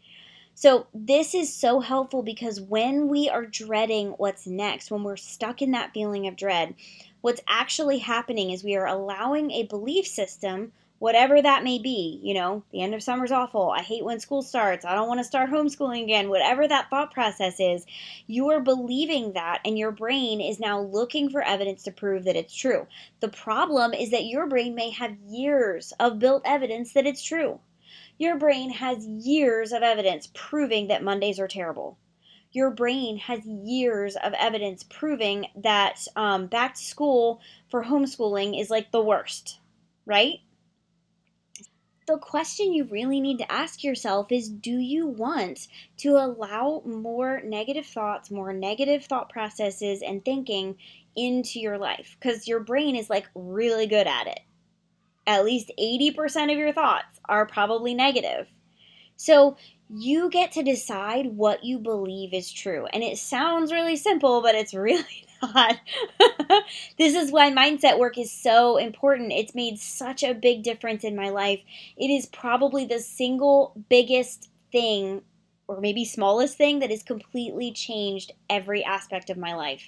So, 0.54 0.88
this 0.92 1.34
is 1.34 1.54
so 1.54 1.80
helpful 1.80 2.22
because 2.22 2.60
when 2.60 3.08
we 3.08 3.30
are 3.30 3.46
dreading 3.46 4.10
what's 4.18 4.46
next, 4.46 4.90
when 4.90 5.04
we're 5.04 5.16
stuck 5.16 5.62
in 5.62 5.70
that 5.70 5.94
feeling 5.94 6.26
of 6.26 6.36
dread, 6.36 6.74
what's 7.20 7.40
actually 7.48 7.98
happening 7.98 8.50
is 8.50 8.62
we 8.62 8.76
are 8.76 8.86
allowing 8.86 9.52
a 9.52 9.62
belief 9.62 10.06
system 10.06 10.72
whatever 11.00 11.40
that 11.40 11.64
may 11.64 11.78
be, 11.78 12.20
you 12.22 12.34
know, 12.34 12.62
the 12.72 12.82
end 12.82 12.94
of 12.94 13.02
summer's 13.02 13.32
awful. 13.32 13.70
I 13.70 13.80
hate 13.80 14.04
when 14.04 14.20
school 14.20 14.42
starts. 14.42 14.84
I 14.84 14.94
don't 14.94 15.08
want 15.08 15.18
to 15.18 15.24
start 15.24 15.48
homeschooling 15.50 16.02
again. 16.02 16.28
Whatever 16.28 16.68
that 16.68 16.90
thought 16.90 17.10
process 17.10 17.58
is, 17.58 17.86
you 18.26 18.50
are 18.50 18.60
believing 18.60 19.32
that, 19.32 19.60
and 19.64 19.78
your 19.78 19.92
brain 19.92 20.42
is 20.42 20.60
now 20.60 20.78
looking 20.78 21.30
for 21.30 21.42
evidence 21.42 21.82
to 21.84 21.90
prove 21.90 22.24
that 22.24 22.36
it's 22.36 22.54
true. 22.54 22.86
The 23.20 23.30
problem 23.30 23.94
is 23.94 24.10
that 24.10 24.26
your 24.26 24.46
brain 24.46 24.74
may 24.74 24.90
have 24.90 25.16
years 25.26 25.94
of 25.98 26.18
built 26.18 26.42
evidence 26.44 26.92
that 26.92 27.06
it's 27.06 27.22
true. 27.22 27.60
Your 28.18 28.36
brain 28.36 28.68
has 28.68 29.06
years 29.06 29.72
of 29.72 29.82
evidence 29.82 30.28
proving 30.34 30.88
that 30.88 31.02
Mondays 31.02 31.40
are 31.40 31.48
terrible. 31.48 31.96
Your 32.52 32.70
brain 32.70 33.16
has 33.16 33.40
years 33.46 34.16
of 34.16 34.34
evidence 34.34 34.82
proving 34.82 35.46
that 35.56 36.06
um, 36.14 36.46
back 36.46 36.74
to 36.74 36.82
school 36.82 37.40
for 37.70 37.84
homeschooling 37.84 38.60
is 38.60 38.68
like 38.68 38.92
the 38.92 39.00
worst, 39.00 39.60
right? 40.04 40.40
The 42.10 42.18
question 42.18 42.72
you 42.72 42.84
really 42.84 43.20
need 43.20 43.38
to 43.38 43.52
ask 43.52 43.84
yourself 43.84 44.32
is 44.32 44.48
do 44.48 44.78
you 44.78 45.06
want 45.06 45.68
to 45.98 46.16
allow 46.16 46.82
more 46.84 47.40
negative 47.44 47.86
thoughts, 47.86 48.32
more 48.32 48.52
negative 48.52 49.04
thought 49.04 49.30
processes 49.30 50.02
and 50.02 50.24
thinking 50.24 50.76
into 51.14 51.60
your 51.60 51.78
life? 51.78 52.16
Because 52.18 52.48
your 52.48 52.60
brain 52.60 52.96
is 52.96 53.08
like 53.08 53.28
really 53.34 53.86
good 53.86 54.08
at 54.08 54.26
it. 54.26 54.40
At 55.26 55.44
least 55.44 55.70
80% 55.78 56.50
of 56.50 56.58
your 56.58 56.72
thoughts 56.72 57.20
are 57.26 57.46
probably 57.46 57.94
negative. 57.94 58.48
So 59.14 59.56
you 59.88 60.30
get 60.30 60.52
to 60.52 60.64
decide 60.64 61.26
what 61.26 61.62
you 61.62 61.78
believe 61.78 62.34
is 62.34 62.50
true. 62.50 62.86
And 62.92 63.04
it 63.04 63.18
sounds 63.18 63.70
really 63.70 63.96
simple, 63.96 64.42
but 64.42 64.56
it's 64.56 64.74
really 64.74 65.26
God. 65.40 65.80
this 66.98 67.14
is 67.14 67.32
why 67.32 67.50
mindset 67.50 67.98
work 67.98 68.18
is 68.18 68.30
so 68.32 68.76
important. 68.76 69.32
It's 69.32 69.54
made 69.54 69.78
such 69.78 70.22
a 70.22 70.34
big 70.34 70.62
difference 70.62 71.04
in 71.04 71.16
my 71.16 71.30
life. 71.30 71.60
It 71.96 72.08
is 72.08 72.26
probably 72.26 72.84
the 72.84 72.98
single 73.00 73.72
biggest 73.88 74.50
thing, 74.72 75.22
or 75.68 75.80
maybe 75.80 76.04
smallest 76.04 76.56
thing, 76.56 76.80
that 76.80 76.90
has 76.90 77.02
completely 77.02 77.72
changed 77.72 78.32
every 78.48 78.84
aspect 78.84 79.30
of 79.30 79.38
my 79.38 79.54
life 79.54 79.84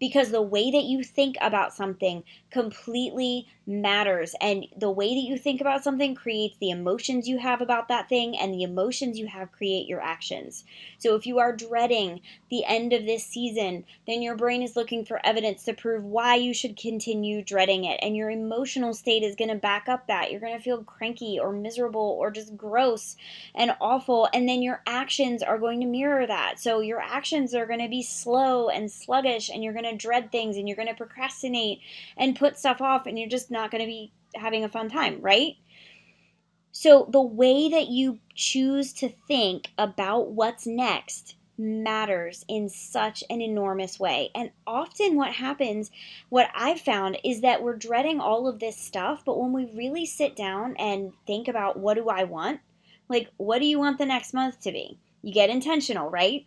because 0.00 0.30
the 0.30 0.42
way 0.42 0.70
that 0.70 0.84
you 0.84 1.04
think 1.04 1.36
about 1.40 1.74
something 1.74 2.24
completely 2.50 3.46
matters. 3.70 4.34
And 4.40 4.66
the 4.76 4.90
way 4.90 5.14
that 5.14 5.28
you 5.28 5.38
think 5.38 5.60
about 5.60 5.84
something 5.84 6.14
creates 6.14 6.56
the 6.58 6.70
emotions 6.70 7.28
you 7.28 7.38
have 7.38 7.60
about 7.60 7.88
that 7.88 8.08
thing, 8.08 8.36
and 8.36 8.52
the 8.52 8.64
emotions 8.64 9.18
you 9.18 9.26
have 9.26 9.52
create 9.52 9.86
your 9.86 10.00
actions. 10.00 10.64
So 10.98 11.14
if 11.14 11.26
you 11.26 11.38
are 11.38 11.54
dreading 11.54 12.20
the 12.50 12.64
end 12.64 12.92
of 12.92 13.06
this 13.06 13.24
season, 13.24 13.84
then 14.06 14.22
your 14.22 14.34
brain 14.34 14.62
is 14.62 14.76
looking 14.76 15.04
for 15.04 15.24
evidence 15.24 15.64
to 15.64 15.72
prove 15.72 16.04
why 16.04 16.34
you 16.34 16.52
should 16.52 16.76
continue 16.76 17.42
dreading 17.42 17.84
it. 17.84 18.00
And 18.02 18.16
your 18.16 18.30
emotional 18.30 18.92
state 18.92 19.22
is 19.22 19.36
going 19.36 19.50
to 19.50 19.54
back 19.54 19.88
up 19.88 20.08
that. 20.08 20.30
You're 20.30 20.40
going 20.40 20.56
to 20.56 20.62
feel 20.62 20.82
cranky 20.82 21.38
or 21.40 21.52
miserable 21.52 22.16
or 22.18 22.30
just 22.30 22.56
gross 22.56 23.16
and 23.54 23.76
awful. 23.80 24.28
And 24.34 24.48
then 24.48 24.62
your 24.62 24.82
actions 24.86 25.42
are 25.42 25.58
going 25.58 25.80
to 25.80 25.86
mirror 25.86 26.26
that. 26.26 26.58
So 26.58 26.80
your 26.80 27.00
actions 27.00 27.54
are 27.54 27.66
going 27.66 27.80
to 27.80 27.88
be 27.88 28.02
slow 28.02 28.68
and 28.68 28.90
sluggish, 28.90 29.48
and 29.48 29.62
you're 29.62 29.72
going 29.72 29.84
to 29.84 29.96
dread 29.96 30.32
things 30.32 30.56
and 30.56 30.66
you're 30.66 30.76
going 30.76 30.88
to 30.88 30.94
procrastinate 30.94 31.80
and 32.16 32.36
put 32.36 32.58
stuff 32.58 32.80
off, 32.80 33.06
and 33.06 33.18
you're 33.18 33.28
just 33.28 33.50
not 33.50 33.59
going 33.68 33.82
to 33.82 33.86
be 33.86 34.12
having 34.34 34.64
a 34.64 34.68
fun 34.68 34.88
time, 34.88 35.20
right? 35.20 35.56
So, 36.72 37.08
the 37.10 37.20
way 37.20 37.68
that 37.68 37.88
you 37.88 38.20
choose 38.34 38.92
to 38.94 39.08
think 39.26 39.68
about 39.76 40.30
what's 40.30 40.66
next 40.66 41.34
matters 41.58 42.44
in 42.48 42.68
such 42.68 43.22
an 43.28 43.40
enormous 43.40 44.00
way. 44.00 44.30
And 44.34 44.50
often, 44.66 45.16
what 45.16 45.32
happens, 45.32 45.90
what 46.28 46.48
I've 46.54 46.80
found, 46.80 47.18
is 47.22 47.42
that 47.42 47.62
we're 47.62 47.76
dreading 47.76 48.20
all 48.20 48.48
of 48.48 48.60
this 48.60 48.76
stuff, 48.76 49.22
but 49.26 49.38
when 49.38 49.52
we 49.52 49.70
really 49.74 50.06
sit 50.06 50.34
down 50.36 50.74
and 50.78 51.12
think 51.26 51.48
about 51.48 51.78
what 51.78 51.94
do 51.94 52.08
I 52.08 52.24
want, 52.24 52.60
like, 53.08 53.28
what 53.36 53.58
do 53.58 53.66
you 53.66 53.78
want 53.78 53.98
the 53.98 54.06
next 54.06 54.32
month 54.32 54.60
to 54.60 54.72
be? 54.72 54.98
You 55.22 55.34
get 55.34 55.50
intentional, 55.50 56.08
right? 56.08 56.46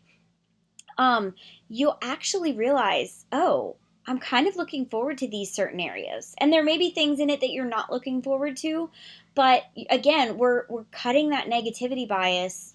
Um, 0.98 1.36
you'll 1.70 1.98
actually 2.02 2.54
realize, 2.54 3.26
oh, 3.32 3.76
I'm 4.06 4.20
kind 4.20 4.48
of 4.48 4.56
looking 4.56 4.86
forward 4.86 5.18
to 5.20 5.28
these 5.28 5.52
certain 5.52 5.80
areas. 5.80 6.36
And 6.38 6.52
there 6.52 6.64
may 6.64 6.78
be 6.78 6.92
things 6.92 7.20
in 7.20 7.30
it 7.30 7.40
that 7.42 7.52
you're 7.52 7.66
not 7.66 7.92
looking 7.92 8.22
forward 8.22 8.58
to, 8.58 8.90
but 9.36 9.64
again, 9.90 10.38
we're 10.38 10.66
we're 10.68 10.84
cutting 10.92 11.30
that 11.30 11.48
negativity 11.48 12.08
bias, 12.08 12.74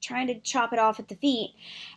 trying 0.00 0.26
to 0.26 0.40
chop 0.40 0.72
it 0.72 0.78
off 0.78 0.98
at 0.98 1.08
the 1.08 1.14
feet 1.14 1.54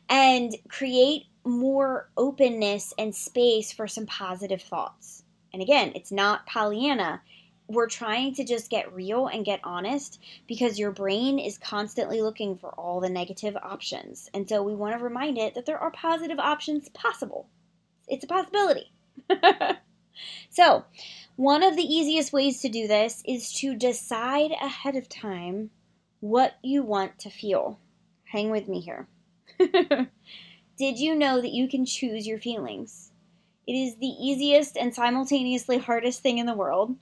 and 0.10 0.56
create 0.70 1.26
more 1.44 2.10
openness 2.18 2.94
and 2.98 3.16
space 3.16 3.72
for 3.72 3.88
some 3.88 4.06
positive 4.06 4.62
thoughts. 4.62 5.24
And 5.54 5.62
again, 5.62 5.94
it's 5.96 6.12
not 6.12 6.46
Pollyanna. 6.46 7.22
We're 7.68 7.88
trying 7.88 8.36
to 8.36 8.46
just 8.46 8.70
get 8.70 8.94
real 8.94 9.28
and 9.28 9.44
get 9.44 9.60
honest 9.63 10.22
because 10.48 10.80
your 10.80 10.92
brain 10.92 11.40
is 11.40 11.58
constantly 11.58 12.22
looking 12.22 12.58
for 12.58 12.70
all 12.70 13.02
the 13.02 13.10
negative 13.10 13.58
options. 13.58 14.30
And 14.34 14.48
so 14.48 14.63
we 14.63 14.76
want 14.76 14.98
to 14.98 15.04
remind 15.04 15.38
it 15.38 15.56
that 15.56 15.66
there 15.66 15.80
are 15.80 15.92
positive 15.92 16.40
options 16.40 16.90
possible. 16.90 17.50
It's 18.08 18.24
a 18.24 18.28
possibility. 18.28 18.91
so, 20.50 20.86
one 21.36 21.63
of 21.63 21.76
the 21.76 21.84
easiest 21.84 22.34
ways 22.34 22.62
to 22.62 22.70
do 22.70 22.88
this 22.88 23.22
is 23.26 23.52
to 23.60 23.76
decide 23.76 24.52
ahead 24.52 24.96
of 24.96 25.10
time 25.10 25.72
what 26.20 26.56
you 26.63 26.84
want 26.84 27.20
to 27.20 27.30
feel. 27.30 27.80
Hang 28.26 28.50
with 28.50 28.67
me 28.67 28.82
here. 28.82 29.08
Did 30.78 31.00
you 31.00 31.15
know 31.15 31.41
that 31.41 31.54
you 31.54 31.67
can 31.67 31.86
choose 31.86 32.28
your 32.28 32.39
feelings? 32.39 33.12
It 33.65 33.74
is 33.74 33.96
the 33.98 34.08
easiest 34.08 34.78
and 34.78 34.93
simultaneously 34.93 35.78
hardest 35.78 36.22
thing 36.22 36.38
in 36.38 36.46
the 36.46 36.56
world, 36.56 36.96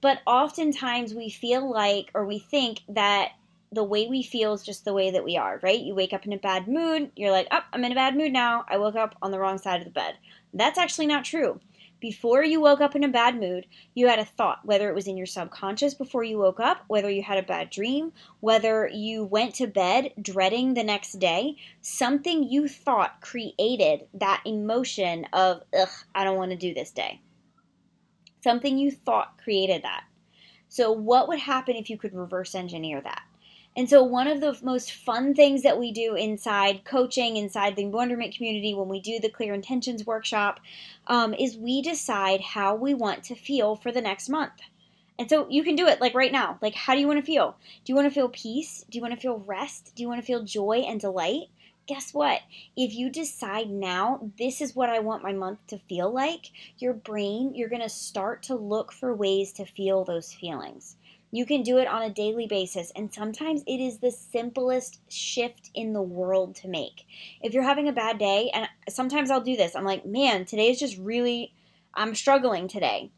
but 0.00 0.20
oftentimes 0.26 1.14
we 1.14 1.30
feel 1.30 1.70
like 1.70 2.10
or 2.14 2.26
we 2.26 2.38
think 2.38 2.80
that 2.88 3.32
the 3.70 3.84
way 3.84 4.06
we 4.08 4.22
feel 4.22 4.54
is 4.54 4.62
just 4.62 4.84
the 4.84 4.94
way 4.94 5.10
that 5.10 5.24
we 5.24 5.36
are, 5.36 5.60
right? 5.62 5.78
You 5.78 5.94
wake 5.94 6.12
up 6.12 6.26
in 6.26 6.32
a 6.32 6.38
bad 6.38 6.66
mood, 6.66 7.10
you're 7.16 7.30
like, 7.30 7.48
oh, 7.50 7.60
I'm 7.72 7.84
in 7.84 7.92
a 7.92 7.96
bad 7.96 8.16
mood 8.16 8.32
now. 8.32 8.64
I 8.68 8.78
woke 8.78 8.96
up 8.96 9.14
on 9.20 9.30
the 9.30 9.38
wrong 9.38 9.58
side 9.58 9.80
of 9.80 9.84
the 9.84 9.90
bed. 9.90 10.14
That's 10.52 10.78
actually 10.78 11.06
not 11.06 11.24
true. 11.24 11.60
Before 12.00 12.44
you 12.44 12.60
woke 12.60 12.80
up 12.80 12.94
in 12.94 13.02
a 13.02 13.08
bad 13.08 13.40
mood, 13.40 13.66
you 13.92 14.06
had 14.06 14.20
a 14.20 14.24
thought, 14.24 14.64
whether 14.64 14.88
it 14.88 14.94
was 14.94 15.08
in 15.08 15.16
your 15.16 15.26
subconscious 15.26 15.94
before 15.94 16.22
you 16.22 16.38
woke 16.38 16.60
up, 16.60 16.84
whether 16.86 17.10
you 17.10 17.22
had 17.22 17.38
a 17.38 17.42
bad 17.42 17.70
dream, 17.70 18.12
whether 18.38 18.86
you 18.86 19.24
went 19.24 19.56
to 19.56 19.66
bed 19.66 20.12
dreading 20.22 20.74
the 20.74 20.84
next 20.84 21.18
day, 21.18 21.56
something 21.80 22.44
you 22.44 22.68
thought 22.68 23.20
created 23.20 24.06
that 24.14 24.42
emotion 24.46 25.26
of, 25.32 25.62
ugh, 25.76 25.88
I 26.14 26.22
don't 26.22 26.36
want 26.36 26.52
to 26.52 26.56
do 26.56 26.72
this 26.72 26.92
day. 26.92 27.20
Something 28.44 28.78
you 28.78 28.92
thought 28.92 29.38
created 29.42 29.82
that. 29.82 30.04
So, 30.68 30.92
what 30.92 31.26
would 31.26 31.40
happen 31.40 31.74
if 31.74 31.90
you 31.90 31.98
could 31.98 32.14
reverse 32.14 32.54
engineer 32.54 33.00
that? 33.00 33.22
And 33.78 33.88
so, 33.88 34.02
one 34.02 34.26
of 34.26 34.40
the 34.40 34.58
most 34.60 34.90
fun 34.90 35.34
things 35.34 35.62
that 35.62 35.78
we 35.78 35.92
do 35.92 36.16
inside 36.16 36.84
coaching, 36.84 37.36
inside 37.36 37.76
the 37.76 37.86
Wonderment 37.86 38.34
community, 38.34 38.74
when 38.74 38.88
we 38.88 38.98
do 38.98 39.20
the 39.20 39.28
Clear 39.28 39.54
Intentions 39.54 40.04
workshop, 40.04 40.58
um, 41.06 41.32
is 41.32 41.56
we 41.56 41.80
decide 41.80 42.40
how 42.40 42.74
we 42.74 42.92
want 42.92 43.22
to 43.22 43.36
feel 43.36 43.76
for 43.76 43.92
the 43.92 44.00
next 44.00 44.28
month. 44.28 44.54
And 45.16 45.30
so 45.30 45.46
you 45.48 45.62
can 45.62 45.76
do 45.76 45.86
it 45.86 46.00
like 46.00 46.12
right 46.12 46.32
now. 46.32 46.58
Like, 46.60 46.74
how 46.74 46.94
do 46.94 47.00
you 47.00 47.06
want 47.06 47.20
to 47.20 47.24
feel? 47.24 47.56
Do 47.84 47.92
you 47.92 47.94
want 47.94 48.08
to 48.08 48.14
feel 48.14 48.30
peace? 48.30 48.84
Do 48.90 48.98
you 48.98 49.02
want 49.02 49.14
to 49.14 49.20
feel 49.20 49.44
rest? 49.46 49.92
Do 49.94 50.02
you 50.02 50.08
want 50.08 50.20
to 50.20 50.26
feel 50.26 50.42
joy 50.42 50.78
and 50.78 51.00
delight? 51.00 51.44
Guess 51.86 52.12
what? 52.12 52.40
If 52.76 52.96
you 52.96 53.08
decide 53.10 53.70
now, 53.70 54.28
this 54.38 54.60
is 54.60 54.74
what 54.74 54.90
I 54.90 54.98
want 54.98 55.22
my 55.22 55.32
month 55.32 55.64
to 55.68 55.78
feel 55.78 56.12
like, 56.12 56.50
your 56.78 56.94
brain, 56.94 57.54
you're 57.54 57.68
going 57.68 57.82
to 57.82 57.88
start 57.88 58.42
to 58.44 58.56
look 58.56 58.90
for 58.90 59.14
ways 59.14 59.52
to 59.52 59.64
feel 59.64 60.04
those 60.04 60.32
feelings. 60.32 60.96
You 61.30 61.44
can 61.44 61.62
do 61.62 61.78
it 61.78 61.86
on 61.86 62.02
a 62.02 62.10
daily 62.10 62.46
basis, 62.46 62.90
and 62.96 63.12
sometimes 63.12 63.62
it 63.66 63.80
is 63.80 63.98
the 63.98 64.10
simplest 64.10 65.00
shift 65.10 65.70
in 65.74 65.92
the 65.92 66.02
world 66.02 66.54
to 66.56 66.68
make. 66.68 67.06
If 67.42 67.52
you're 67.52 67.62
having 67.62 67.88
a 67.88 67.92
bad 67.92 68.18
day, 68.18 68.50
and 68.54 68.68
sometimes 68.88 69.30
I'll 69.30 69.40
do 69.40 69.56
this, 69.56 69.76
I'm 69.76 69.84
like, 69.84 70.06
man, 70.06 70.44
today 70.46 70.70
is 70.70 70.78
just 70.78 70.96
really, 70.96 71.52
I'm 71.92 72.14
struggling 72.14 72.66
today. 72.66 73.10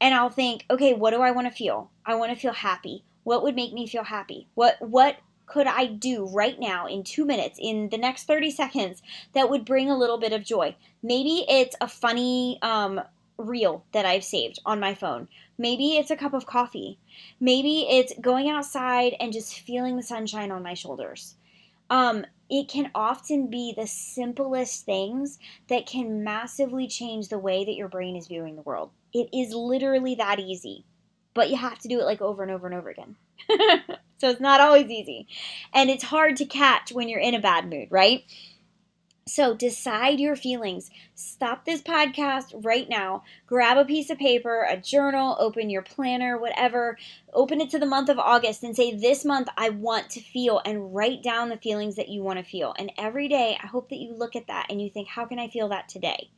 And 0.00 0.14
I'll 0.14 0.30
think, 0.30 0.64
okay, 0.70 0.94
what 0.94 1.10
do 1.10 1.20
I 1.20 1.30
want 1.30 1.46
to 1.46 1.54
feel? 1.54 1.90
I 2.06 2.14
want 2.14 2.32
to 2.32 2.38
feel 2.38 2.52
happy. 2.52 3.04
What 3.24 3.42
would 3.42 3.54
make 3.54 3.72
me 3.72 3.86
feel 3.86 4.04
happy? 4.04 4.48
What, 4.54 4.76
what, 4.80 5.18
could 5.46 5.66
I 5.66 5.86
do 5.86 6.24
right 6.24 6.58
now 6.58 6.86
in 6.86 7.04
two 7.04 7.26
minutes, 7.26 7.58
in 7.60 7.90
the 7.90 7.98
next 7.98 8.24
30 8.24 8.50
seconds, 8.50 9.02
that 9.34 9.50
would 9.50 9.66
bring 9.66 9.90
a 9.90 9.98
little 9.98 10.18
bit 10.18 10.32
of 10.32 10.42
joy? 10.42 10.74
Maybe 11.02 11.44
it's 11.46 11.76
a 11.80 11.88
funny 11.88 12.58
um, 12.62 13.02
reel 13.36 13.84
that 13.92 14.06
I've 14.06 14.24
saved 14.24 14.58
on 14.64 14.80
my 14.80 14.94
phone. 14.94 15.28
Maybe 15.58 15.96
it's 15.96 16.10
a 16.10 16.16
cup 16.16 16.34
of 16.34 16.46
coffee. 16.46 16.98
Maybe 17.40 17.86
it's 17.88 18.12
going 18.20 18.48
outside 18.48 19.14
and 19.20 19.32
just 19.32 19.60
feeling 19.60 19.96
the 19.96 20.02
sunshine 20.02 20.50
on 20.50 20.62
my 20.62 20.74
shoulders. 20.74 21.36
Um, 21.90 22.24
it 22.48 22.68
can 22.68 22.90
often 22.94 23.48
be 23.48 23.74
the 23.76 23.86
simplest 23.86 24.84
things 24.84 25.38
that 25.68 25.86
can 25.86 26.24
massively 26.24 26.86
change 26.86 27.28
the 27.28 27.38
way 27.38 27.64
that 27.64 27.74
your 27.74 27.88
brain 27.88 28.16
is 28.16 28.28
viewing 28.28 28.56
the 28.56 28.62
world. 28.62 28.90
It 29.12 29.28
is 29.32 29.54
literally 29.54 30.14
that 30.16 30.38
easy, 30.38 30.84
but 31.34 31.50
you 31.50 31.56
have 31.56 31.78
to 31.80 31.88
do 31.88 32.00
it 32.00 32.04
like 32.04 32.20
over 32.20 32.42
and 32.42 32.52
over 32.52 32.66
and 32.66 32.74
over 32.74 32.88
again. 32.88 33.16
so 34.18 34.28
it's 34.28 34.40
not 34.40 34.60
always 34.60 34.90
easy. 34.90 35.26
And 35.74 35.90
it's 35.90 36.04
hard 36.04 36.36
to 36.36 36.44
catch 36.44 36.92
when 36.92 37.08
you're 37.08 37.20
in 37.20 37.34
a 37.34 37.40
bad 37.40 37.68
mood, 37.68 37.88
right? 37.90 38.24
So 39.26 39.54
decide 39.54 40.18
your 40.18 40.34
feelings. 40.34 40.90
Stop 41.14 41.64
this 41.64 41.80
podcast 41.80 42.52
right 42.64 42.88
now. 42.88 43.22
Grab 43.46 43.78
a 43.78 43.84
piece 43.84 44.10
of 44.10 44.18
paper, 44.18 44.66
a 44.68 44.76
journal, 44.76 45.36
open 45.38 45.70
your 45.70 45.82
planner, 45.82 46.36
whatever. 46.36 46.98
Open 47.32 47.60
it 47.60 47.70
to 47.70 47.78
the 47.78 47.86
month 47.86 48.08
of 48.08 48.18
August 48.18 48.64
and 48.64 48.74
say, 48.74 48.92
This 48.92 49.24
month 49.24 49.48
I 49.56 49.68
want 49.70 50.10
to 50.10 50.20
feel, 50.20 50.60
and 50.64 50.92
write 50.92 51.22
down 51.22 51.50
the 51.50 51.56
feelings 51.56 51.94
that 51.96 52.08
you 52.08 52.20
want 52.20 52.40
to 52.40 52.44
feel. 52.44 52.74
And 52.76 52.90
every 52.98 53.28
day, 53.28 53.56
I 53.62 53.68
hope 53.68 53.90
that 53.90 54.00
you 54.00 54.12
look 54.12 54.34
at 54.34 54.48
that 54.48 54.66
and 54.68 54.82
you 54.82 54.90
think, 54.90 55.06
How 55.06 55.24
can 55.24 55.38
I 55.38 55.46
feel 55.46 55.68
that 55.68 55.88
today? 55.88 56.30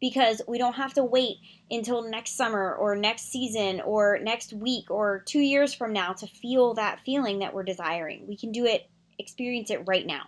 Because 0.00 0.42
we 0.48 0.58
don't 0.58 0.74
have 0.74 0.94
to 0.94 1.04
wait 1.04 1.36
until 1.70 2.02
next 2.02 2.36
summer 2.36 2.74
or 2.74 2.96
next 2.96 3.30
season 3.30 3.80
or 3.82 4.18
next 4.20 4.52
week 4.52 4.90
or 4.90 5.22
two 5.24 5.38
years 5.38 5.72
from 5.72 5.92
now 5.92 6.12
to 6.14 6.26
feel 6.26 6.74
that 6.74 7.00
feeling 7.06 7.38
that 7.38 7.54
we're 7.54 7.62
desiring. 7.62 8.26
We 8.26 8.36
can 8.36 8.50
do 8.50 8.66
it, 8.66 8.90
experience 9.20 9.70
it 9.70 9.84
right 9.86 10.04
now. 10.04 10.24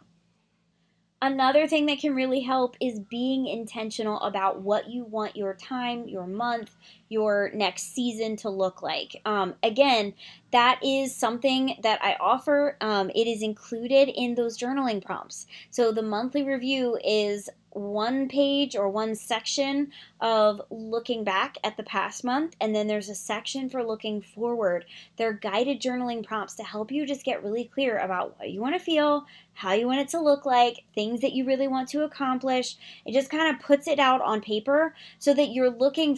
Another 1.22 1.66
thing 1.66 1.86
that 1.86 1.98
can 1.98 2.14
really 2.14 2.40
help 2.40 2.76
is 2.78 3.00
being 3.00 3.46
intentional 3.46 4.20
about 4.20 4.60
what 4.60 4.90
you 4.90 5.04
want 5.04 5.34
your 5.34 5.54
time, 5.54 6.06
your 6.06 6.26
month, 6.26 6.76
your 7.08 7.50
next 7.54 7.94
season 7.94 8.36
to 8.36 8.50
look 8.50 8.82
like. 8.82 9.20
Um, 9.24 9.54
again, 9.62 10.14
that 10.52 10.80
is 10.82 11.14
something 11.14 11.76
that 11.82 12.02
I 12.02 12.16
offer. 12.20 12.76
Um, 12.80 13.10
it 13.10 13.26
is 13.26 13.42
included 13.42 14.08
in 14.08 14.34
those 14.34 14.58
journaling 14.58 15.04
prompts. 15.04 15.46
So 15.70 15.92
the 15.92 16.02
monthly 16.02 16.42
review 16.42 16.98
is 17.04 17.48
one 17.76 18.26
page 18.26 18.74
or 18.74 18.88
one 18.88 19.14
section 19.14 19.92
of 20.20 20.62
looking 20.70 21.24
back 21.24 21.58
at 21.62 21.76
the 21.76 21.82
past 21.82 22.24
month, 22.24 22.56
and 22.58 22.74
then 22.74 22.86
there's 22.86 23.10
a 23.10 23.14
section 23.14 23.68
for 23.68 23.84
looking 23.84 24.22
forward. 24.22 24.86
They're 25.18 25.34
guided 25.34 25.82
journaling 25.82 26.26
prompts 26.26 26.54
to 26.54 26.62
help 26.62 26.90
you 26.90 27.06
just 27.06 27.24
get 27.24 27.44
really 27.44 27.64
clear 27.64 27.98
about 27.98 28.38
what 28.38 28.50
you 28.50 28.62
want 28.62 28.76
to 28.76 28.82
feel, 28.82 29.26
how 29.52 29.74
you 29.74 29.86
want 29.86 30.00
it 30.00 30.08
to 30.08 30.20
look 30.20 30.46
like, 30.46 30.84
things 30.94 31.20
that 31.20 31.32
you 31.32 31.44
really 31.44 31.68
want 31.68 31.90
to 31.90 32.04
accomplish. 32.04 32.76
It 33.04 33.12
just 33.12 33.30
kind 33.30 33.54
of 33.54 33.62
puts 33.62 33.86
it 33.86 33.98
out 33.98 34.22
on 34.22 34.40
paper 34.40 34.94
so 35.18 35.34
that 35.34 35.50
you're 35.50 35.70
looking 35.70 36.16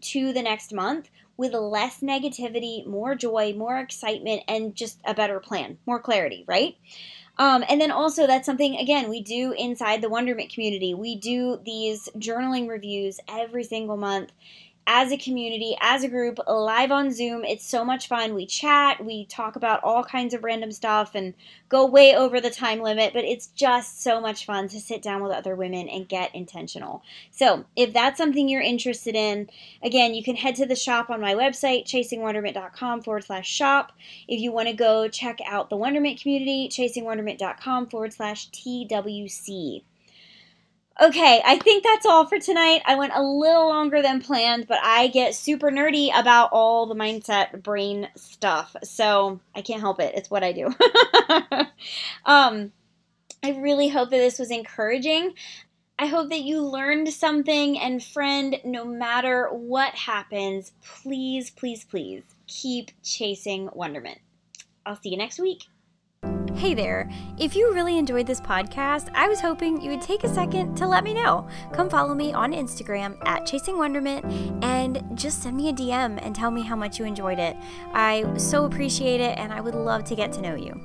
to 0.00 0.32
the 0.32 0.42
next 0.42 0.72
month 0.72 1.10
with 1.36 1.54
less 1.54 2.00
negativity, 2.00 2.86
more 2.86 3.14
joy, 3.14 3.54
more 3.56 3.78
excitement, 3.78 4.42
and 4.46 4.74
just 4.74 4.98
a 5.04 5.14
better 5.14 5.40
plan, 5.40 5.78
more 5.86 5.98
clarity, 5.98 6.44
right? 6.46 6.76
Um, 7.38 7.64
and 7.70 7.80
then 7.80 7.90
also, 7.90 8.26
that's 8.26 8.44
something, 8.44 8.76
again, 8.76 9.08
we 9.08 9.22
do 9.22 9.52
inside 9.52 10.02
the 10.02 10.10
Wonderment 10.10 10.52
community. 10.52 10.92
We 10.92 11.16
do 11.16 11.58
these 11.64 12.10
journaling 12.18 12.68
reviews 12.68 13.18
every 13.26 13.64
single 13.64 13.96
month 13.96 14.32
as 14.92 15.12
a 15.12 15.16
community, 15.16 15.76
as 15.80 16.02
a 16.02 16.08
group, 16.08 16.40
live 16.48 16.90
on 16.90 17.12
Zoom. 17.12 17.44
It's 17.44 17.64
so 17.64 17.84
much 17.84 18.08
fun. 18.08 18.34
We 18.34 18.44
chat, 18.44 19.04
we 19.04 19.24
talk 19.24 19.54
about 19.54 19.84
all 19.84 20.02
kinds 20.02 20.34
of 20.34 20.42
random 20.42 20.72
stuff 20.72 21.14
and 21.14 21.32
go 21.68 21.86
way 21.86 22.16
over 22.16 22.40
the 22.40 22.50
time 22.50 22.80
limit, 22.80 23.12
but 23.12 23.24
it's 23.24 23.46
just 23.54 24.02
so 24.02 24.20
much 24.20 24.44
fun 24.44 24.66
to 24.66 24.80
sit 24.80 25.00
down 25.00 25.22
with 25.22 25.30
other 25.30 25.54
women 25.54 25.88
and 25.88 26.08
get 26.08 26.34
intentional. 26.34 27.04
So, 27.30 27.66
if 27.76 27.92
that's 27.92 28.18
something 28.18 28.48
you're 28.48 28.60
interested 28.60 29.14
in, 29.14 29.48
again, 29.80 30.12
you 30.12 30.24
can 30.24 30.34
head 30.34 30.56
to 30.56 30.66
the 30.66 30.74
shop 30.74 31.08
on 31.08 31.20
my 31.20 31.34
website, 31.34 31.84
chasingwonderment.com 31.84 33.02
forward 33.02 33.22
slash 33.22 33.48
shop. 33.48 33.92
If 34.26 34.40
you 34.40 34.50
want 34.50 34.66
to 34.70 34.74
go 34.74 35.06
check 35.06 35.38
out 35.46 35.70
the 35.70 35.76
Wonderment 35.76 36.20
community, 36.20 36.68
chasingwonderment.com 36.68 37.90
forward 37.90 38.12
slash 38.12 38.50
TWC. 38.50 39.82
Okay, 40.98 41.40
I 41.46 41.56
think 41.58 41.82
that's 41.82 42.04
all 42.04 42.26
for 42.26 42.38
tonight. 42.38 42.82
I 42.84 42.94
went 42.96 43.14
a 43.14 43.22
little 43.22 43.68
longer 43.68 44.02
than 44.02 44.20
planned, 44.20 44.66
but 44.68 44.78
I 44.82 45.08
get 45.08 45.34
super 45.34 45.70
nerdy 45.70 46.10
about 46.14 46.50
all 46.52 46.86
the 46.86 46.94
mindset 46.94 47.62
brain 47.62 48.08
stuff. 48.16 48.76
So 48.82 49.40
I 49.54 49.62
can't 49.62 49.80
help 49.80 49.98
it. 49.98 50.14
It's 50.14 50.30
what 50.30 50.44
I 50.44 50.52
do. 50.52 50.66
um, 52.26 52.72
I 53.42 53.52
really 53.52 53.88
hope 53.88 54.10
that 54.10 54.18
this 54.18 54.38
was 54.38 54.50
encouraging. 54.50 55.32
I 55.98 56.06
hope 56.06 56.28
that 56.30 56.42
you 56.42 56.62
learned 56.62 57.08
something. 57.10 57.78
And, 57.78 58.04
friend, 58.04 58.60
no 58.64 58.84
matter 58.84 59.48
what 59.52 59.94
happens, 59.94 60.72
please, 60.82 61.50
please, 61.50 61.84
please 61.84 62.24
keep 62.46 62.90
chasing 63.02 63.70
wonderment. 63.72 64.18
I'll 64.84 64.96
see 64.96 65.10
you 65.10 65.16
next 65.16 65.38
week. 65.38 65.64
Hey 66.56 66.74
there. 66.74 67.08
If 67.38 67.56
you 67.56 67.72
really 67.72 67.96
enjoyed 67.96 68.26
this 68.26 68.40
podcast, 68.40 69.08
I 69.14 69.28
was 69.28 69.40
hoping 69.40 69.80
you 69.80 69.90
would 69.90 70.02
take 70.02 70.24
a 70.24 70.28
second 70.28 70.74
to 70.76 70.86
let 70.86 71.04
me 71.04 71.14
know. 71.14 71.46
Come 71.72 71.88
follow 71.88 72.14
me 72.14 72.32
on 72.32 72.52
Instagram 72.52 73.16
at 73.26 73.46
Chasing 73.46 73.78
Wonderment 73.78 74.24
and 74.62 75.02
just 75.14 75.42
send 75.42 75.56
me 75.56 75.70
a 75.70 75.72
DM 75.72 76.18
and 76.22 76.34
tell 76.34 76.50
me 76.50 76.62
how 76.62 76.76
much 76.76 76.98
you 76.98 77.06
enjoyed 77.06 77.38
it. 77.38 77.56
I 77.94 78.30
so 78.36 78.66
appreciate 78.66 79.20
it 79.20 79.38
and 79.38 79.52
I 79.52 79.60
would 79.60 79.74
love 79.74 80.04
to 80.04 80.14
get 80.14 80.32
to 80.32 80.42
know 80.42 80.54
you. 80.54 80.78